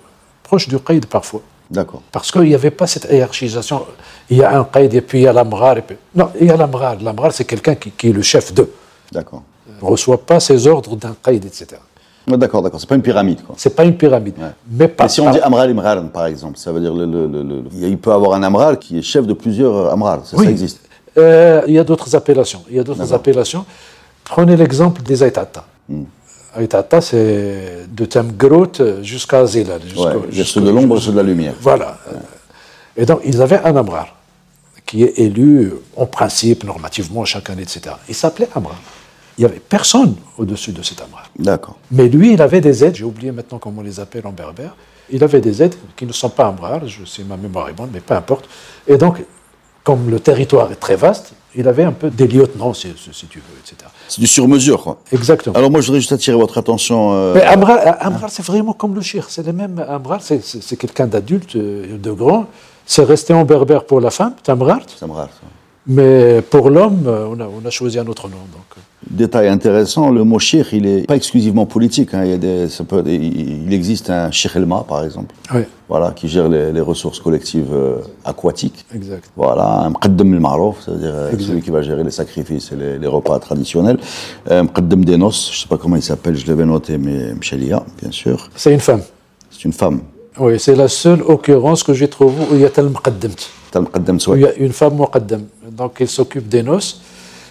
proche 0.43 0.69
du 0.69 0.79
qaïd 0.79 1.07
parfois. 1.07 1.41
D'accord. 1.71 2.03
Parce 2.13 2.31
qu'il 2.31 2.43
n'y 2.43 2.55
avait 2.55 2.71
pas 2.71 2.87
cette 2.87 3.09
hiérarchisation. 3.11 3.87
Il 4.31 4.39
y 4.39 4.43
a 4.43 4.59
un 4.59 4.65
qaïd 4.65 4.95
et 4.95 5.01
puis 5.01 5.21
il 5.21 5.23
y 5.23 5.27
a 5.27 5.33
l'amrar. 5.33 5.77
Non, 6.15 6.31
il 6.41 6.47
y 6.47 6.51
a 6.51 6.57
l'amrar. 6.57 6.97
L'amrar, 7.01 7.33
c'est 7.33 7.45
quelqu'un 7.45 7.75
qui, 7.75 7.91
qui, 7.91 8.11
est 8.11 8.13
le 8.13 8.23
chef 8.23 8.55
d'eux. 8.55 8.73
D'accord. 9.11 9.43
Il 9.69 9.85
ne 9.85 9.91
reçoit 9.91 10.25
pas 10.25 10.41
ses 10.41 10.67
ordres 10.67 10.97
d'un 10.97 11.17
qaïd, 11.23 11.45
etc. 11.45 11.81
D'accord, 12.27 12.63
d'accord. 12.63 12.81
C'est 12.81 12.89
pas 12.89 12.97
une 12.97 13.03
pyramide, 13.03 13.43
quoi. 13.45 13.55
C'est 13.57 13.75
pas 13.75 13.85
une 13.85 13.97
pyramide. 13.97 14.35
Mais, 14.71 14.89
pas, 14.89 15.09
si 15.09 15.21
on 15.21 15.31
dit 15.31 15.39
Amral 15.41 15.71
Imran, 15.71 16.09
par 16.09 16.27
exemple, 16.27 16.59
ça 16.59 16.73
veut 16.73 16.81
dire 16.81 16.93
le, 16.93 17.07
le, 17.07 17.65
il 17.73 17.99
peut 17.99 18.13
avoir 18.13 18.35
un 18.35 18.43
Amral 18.43 18.79
qui 18.79 18.99
est 18.99 19.03
chef 19.03 19.27
de 19.27 19.33
plusieurs 19.33 19.93
Amral. 19.93 20.21
Ça, 20.25 20.43
existe. 20.43 20.81
Euh, 21.19 21.63
il 21.67 21.75
y 21.75 21.79
a 21.79 21.85
d'autres 21.85 22.15
appellations. 22.15 22.63
Il 22.69 22.77
y 22.77 22.79
a 22.81 22.83
d'autres 22.85 23.13
appellations. 23.13 23.65
Prenez 24.25 24.57
l'exemple 24.57 25.03
des 25.03 25.23
Aïtata. 25.23 25.65
Hmm. 25.89 26.03
Aïtata, 26.57 27.01
c'est 27.01 27.87
de 27.91 28.05
Temgrot 28.05 29.03
jusqu'à 29.03 29.45
Zilal. 29.47 29.81
Ouais, 29.97 30.45
ceux 30.45 30.61
de 30.61 30.71
l'ombre, 30.71 30.99
de 31.01 31.13
la 31.13 31.23
lumière. 31.23 31.55
Voilà. 31.61 31.99
Et 32.97 33.05
donc, 33.05 33.21
ils 33.25 33.41
avaient 33.43 33.61
un 33.61 33.77
Amral 33.77 34.07
qui 34.87 35.03
est 35.03 35.19
élu 35.19 35.73
en 35.97 36.07
principe, 36.07 36.65
normativement, 36.65 37.25
chaque 37.25 37.51
année, 37.51 37.63
etc. 37.63 37.97
Il 38.09 38.15
s'appelait 38.15 38.49
Amral. 38.55 38.77
Il 39.37 39.45
n'y 39.45 39.51
avait 39.51 39.61
personne 39.61 40.15
au-dessus 40.39 40.73
de 40.73 40.83
cet 40.83 41.01
Amral. 41.01 41.25
D'accord. 41.39 41.77
Mais 41.91 42.09
lui, 42.09 42.33
il 42.33 42.41
avait 42.41 42.61
des 42.61 42.85
aides, 42.85 42.95
j'ai 42.95 43.05
oublié 43.05 43.33
maintenant 43.33 43.59
comment 43.59 43.81
on 43.81 43.85
les 43.85 44.01
appelle 44.01 44.27
en 44.27 44.33
berbère, 44.33 44.75
il 45.11 45.23
avait 45.23 45.41
des 45.41 45.63
aides 45.63 45.75
qui 45.97 46.07
ne 46.07 46.13
sont 46.13 46.31
pas 46.31 46.47
Amral, 46.47 46.87
je 46.87 47.05
sais 47.05 47.23
ma 47.23 47.37
mémoire 47.37 47.69
est 47.69 47.75
bonne, 47.75 47.91
mais 47.93 48.01
peu 48.01 48.15
importe. 48.15 48.49
Et 48.87 48.97
donc, 48.97 49.23
comme 49.85 50.09
le 50.09 50.21
territoire 50.21 50.73
est 50.73 50.77
très 50.77 50.97
vaste, 50.97 51.33
il 51.57 51.67
avait 51.69 51.85
un 51.85 51.93
peu 51.93 52.11
des 52.11 52.27
lieutenants, 52.27 52.75
si, 52.75 52.93
tu 53.29 53.39
veux, 53.39 53.59
etc. 53.61 53.91
C'est 54.09 54.21
du 54.21 54.27
sur-mesure, 54.27 54.83
quoi. 54.83 54.99
Exactement. 55.13 55.57
Alors 55.57 55.71
moi, 55.71 55.81
je 55.81 55.87
voudrais 55.87 56.01
juste 56.01 56.13
attirer 56.13 56.37
votre 56.37 56.59
attention. 56.59 57.15
Euh, 57.15 57.35
mais 57.35 57.43
Amral, 57.43 57.97
Amral 58.01 58.31
c'est 58.31 58.45
vraiment 58.45 58.73
comme 58.73 58.95
le 58.95 59.01
shir, 59.01 59.27
c'est 59.29 59.45
le 59.47 59.53
même 59.53 59.85
Amral, 59.89 60.21
c'est 60.21 60.77
quelqu'un 60.77 61.07
d'adulte, 61.07 61.57
euh, 61.57 61.99
de 61.99 62.11
grand. 62.13 62.47
C'est 62.85 63.05
resté 63.05 63.35
en 63.35 63.45
berbère 63.45 63.85
pour 63.85 64.01
la 64.01 64.11
femme, 64.11 64.35
Tamrar. 64.43 64.81
Tamrar. 65.01 65.29
Mais 65.89 66.43
pour 66.43 66.71
l'homme, 66.71 67.05
euh, 67.07 67.29
on 67.31 67.39
a, 67.39 67.47
on 67.47 67.65
a, 67.65 67.71
choisi 67.71 67.99
un 67.99 68.07
autre 68.07 68.29
nom. 68.29 68.39
Donc. 68.53 68.85
Détail 69.09 69.47
intéressant, 69.47 70.11
le 70.11 70.25
mot 70.25 70.41
shir, 70.41 70.67
il 70.73 70.83
n'est 70.83 71.03
pas 71.03 71.15
exclusivement 71.15 71.65
politique. 71.65 72.13
Hein. 72.13 72.25
Il, 72.25 72.31
y 72.31 72.35
a 72.35 72.39
des, 72.39 72.67
peut, 72.89 73.05
il, 73.07 73.73
existe 73.73 74.11
un 74.11 74.33
shirelma, 74.33 74.85
par 74.89 75.05
exemple, 75.05 75.33
oui. 75.55 75.61
voilà, 75.89 76.11
qui 76.11 76.27
gère 76.27 76.49
les, 76.49 76.73
les 76.73 76.81
ressources 76.81 77.21
collectives 77.21 77.73
euh, 77.73 77.99
aquatiques. 78.25 78.85
Exact. 78.93 79.31
Voilà, 79.37 79.83
un 79.83 79.91
mqaddam 79.91 80.45
al 80.45 80.61
c'est-à-dire 80.85 81.13
euh, 81.15 81.39
celui 81.39 81.63
qui 81.63 81.71
va 81.71 81.83
gérer 81.83 82.03
les 82.03 82.11
sacrifices 82.11 82.73
et 82.73 82.77
les, 82.77 82.99
les 82.99 83.07
repas 83.07 83.39
traditionnels. 83.39 83.99
Un 84.51 84.65
mqaddam 84.65 85.05
des 85.05 85.17
noces, 85.17 85.51
je 85.53 85.59
ne 85.59 85.63
sais 85.63 85.69
pas 85.69 85.79
comment 85.79 85.97
il 85.97 86.03
s'appelle, 86.03 86.37
je 86.37 86.47
l'avais 86.49 86.67
noté, 86.67 86.99
mais 86.99 87.33
Mchelia, 87.35 87.85
bien 88.03 88.11
sûr. 88.11 88.51
C'est 88.57 88.73
une 88.73 88.81
femme. 88.81 89.03
C'est 89.51 89.65
une 89.65 89.73
femme. 89.73 90.01
Oui, 90.39 90.59
c'est 90.59 90.75
la 90.75 90.89
seule 90.89 91.23
occurrence 91.23 91.83
que 91.83 91.95
j'ai 91.95 92.09
trouvée 92.09 92.45
où 92.51 92.55
il 92.57 92.61
y 92.61 92.65
a 92.65 92.71
tel 92.71 92.87
mqaddamt. 92.87 93.51
Il 94.35 94.41
y 94.41 94.45
a 94.45 94.55
une 94.55 94.73
femme 94.73 94.97
muqaddam. 94.97 95.45
Donc 95.77 95.97
elle 96.01 96.09
s'occupe 96.09 96.49
des 96.49 96.63
noces. 96.63 97.01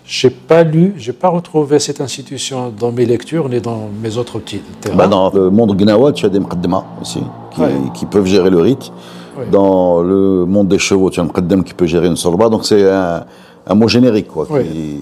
Je 0.08 0.28
n'ai 0.28 0.34
pas 0.34 0.64
lu, 0.64 0.94
je 0.98 1.12
n'ai 1.12 1.18
pas 1.18 1.30
retrouvé 1.30 1.80
cette 1.80 2.00
institution 2.00 2.72
dans 2.78 2.92
mes 2.92 3.06
lectures 3.06 3.50
ni 3.50 3.60
dans 3.60 3.90
mes 4.02 4.18
autres 4.18 4.40
terrains. 4.40 4.96
Bah 4.96 5.08
dans 5.08 5.32
le 5.32 5.50
monde 5.50 5.76
gnawa, 5.76 6.12
tu 6.12 6.26
as 6.26 6.30
des 6.30 6.40
muqaddama 6.40 6.86
aussi, 7.02 7.22
qui, 7.96 8.06
peuvent 8.06 8.26
gérer 8.26 8.50
le 8.50 8.60
rite. 8.60 8.92
Dans 9.52 10.02
le 10.02 10.46
monde 10.46 10.68
des 10.68 10.80
chevaux, 10.80 11.10
tu 11.10 11.20
as 11.20 11.24
un 11.24 11.26
muqaddam 11.26 11.64
qui 11.64 11.74
peut 11.74 11.88
gérer 11.88 12.08
une 12.08 12.16
sorba. 12.18 12.50
Donc 12.50 12.66
c'est 12.66 12.88
un, 12.88 13.26
mot 13.74 13.88
générique. 13.88 14.28
quoi. 14.28 14.48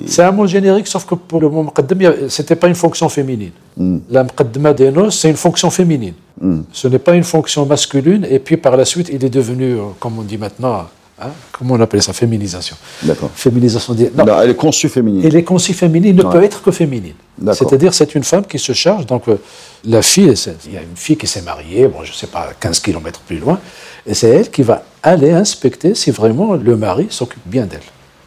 C'est 0.06 0.24
un 0.24 0.32
mot 0.32 0.48
générique, 0.48 0.88
sauf 0.88 1.06
que 1.06 1.16
pour 1.16 1.42
le 1.42 1.50
mot 1.50 1.64
muqaddam, 1.64 2.30
ce 2.30 2.42
n'était 2.42 2.56
pas 2.56 2.68
une 2.68 2.76
fonction 2.76 3.10
féminine. 3.10 3.52
Hmm. 3.76 3.98
La 4.10 4.24
muqaddama 4.24 4.74
des 4.74 4.90
noces, 4.90 5.20
c'est 5.20 5.30
une 5.30 5.36
fonction 5.36 5.70
féminine. 5.70 6.14
Hmm. 6.40 6.62
Ce 6.72 6.88
n'est 6.88 7.00
pas 7.00 7.14
une 7.14 7.24
fonction 7.24 7.66
masculine. 7.66 8.26
Et 8.30 8.40
puis 8.40 8.56
par 8.56 8.78
la 8.78 8.86
suite, 8.86 9.10
il 9.12 9.24
est 9.24 9.30
devenu, 9.30 9.74
euh, 9.74 9.82
comme 10.00 10.18
on 10.18 10.24
dit 10.24 10.38
maintenant, 10.38 10.86
Hein? 11.22 11.30
comment 11.52 11.76
on 11.76 11.80
appelle 11.80 12.02
ça 12.02 12.12
Féminisation? 12.12 12.76
D'accord. 13.04 13.30
Féminisation. 13.36 13.96
Non, 14.16 14.42
elle 14.42 14.50
est 14.52 14.56
conçue 14.56 14.90
féminine. 14.90 15.22
Elle 15.24 15.36
est 15.36 15.44
conçue 15.44 15.74
féminine, 15.74 16.16
ne 16.16 16.24
peut 16.24 16.44
être 16.44 16.62
que 16.62 16.72
féminine. 16.72 17.14
C'est-à-dire, 17.54 17.94
c'est 17.94 18.16
une 18.16 18.24
femme 18.24 18.46
qui 18.46 18.58
se 18.60 18.74
charge. 18.74 19.06
Donc, 19.06 19.28
euh, 19.28 19.38
la 19.86 20.02
fille, 20.02 20.34
il 20.66 20.74
y 20.74 20.78
a 20.78 20.82
une 20.82 20.96
fille 20.96 21.18
qui 21.18 21.28
s'est 21.28 21.42
mariée, 21.42 21.88
bon, 21.88 22.04
je 22.04 22.12
ne 22.12 22.16
sais 22.16 22.28
pas, 22.28 22.50
15 22.60 22.80
km 22.80 23.20
plus 23.22 23.38
loin, 23.40 23.60
et 24.06 24.14
c'est 24.14 24.30
elle 24.30 24.50
qui 24.50 24.64
va 24.64 24.84
aller 25.02 25.32
inspecter 25.32 25.94
si 25.96 26.12
vraiment 26.12 26.54
le 26.54 26.76
mari 26.78 27.08
s'occupe 27.10 27.42
bien 27.46 27.66
d'elle. 27.66 27.82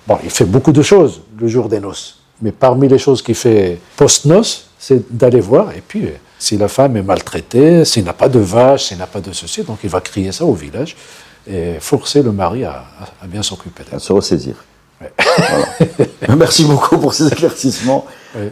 Bon, 0.07 0.19
il 0.23 0.31
fait 0.31 0.45
beaucoup 0.45 0.73
de 0.73 0.83
choses 0.83 1.23
le 1.39 1.49
jour 1.49 1.69
des 1.69 1.81
noces, 1.81 2.21
mais 2.41 2.53
parmi 2.53 2.89
les 2.89 2.99
choses 2.99 3.23
qu'il 3.23 3.35
fait 3.35 3.79
post-noces, 3.97 4.69
c'est 4.79 5.17
d'aller 5.17 5.41
voir, 5.41 5.73
et 5.73 5.83
puis, 5.87 6.05
euh, 6.05 6.11
si 6.39 6.57
la 6.57 6.69
femme 6.69 6.97
est 6.97 7.03
maltraitée, 7.03 7.85
s'il 7.85 8.05
n'a 8.05 8.13
pas 8.13 8.29
de 8.29 8.39
vache, 8.39 8.85
s'il 8.85 8.99
n'a 8.99 9.07
pas 9.07 9.21
de 9.21 9.33
ceci, 9.33 9.63
donc 9.63 9.79
il 9.83 9.91
va 9.91 10.01
crier 10.01 10.33
ça 10.33 10.45
au 10.45 10.53
village 10.53 10.95
et 11.47 11.79
forcer 11.81 12.23
le 12.23 12.33
mari 12.33 12.65
à, 12.65 12.85
bien 13.27 13.43
s'occuper 13.43 13.85
d'elle. 13.85 13.97
À 13.97 13.99
se 13.99 14.13
ressaisir. 14.13 14.57
Merci 16.37 16.65
beaucoup 16.65 16.99
pour 16.99 17.13
ces 17.13 17.29
éclaircissements. 17.29 18.07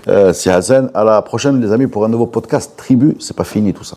Euh, 0.09 0.33
c'est 0.33 0.50
Hazen. 0.50 0.90
À 0.94 1.04
la 1.04 1.22
prochaine, 1.22 1.61
les 1.61 1.72
amis, 1.72 1.87
pour 1.87 2.04
un 2.04 2.09
nouveau 2.09 2.26
podcast 2.26 2.72
Tribu. 2.76 3.16
C'est 3.18 3.37
pas 3.37 3.44
fini 3.44 3.72
tout 3.72 3.85
ça. 3.85 3.96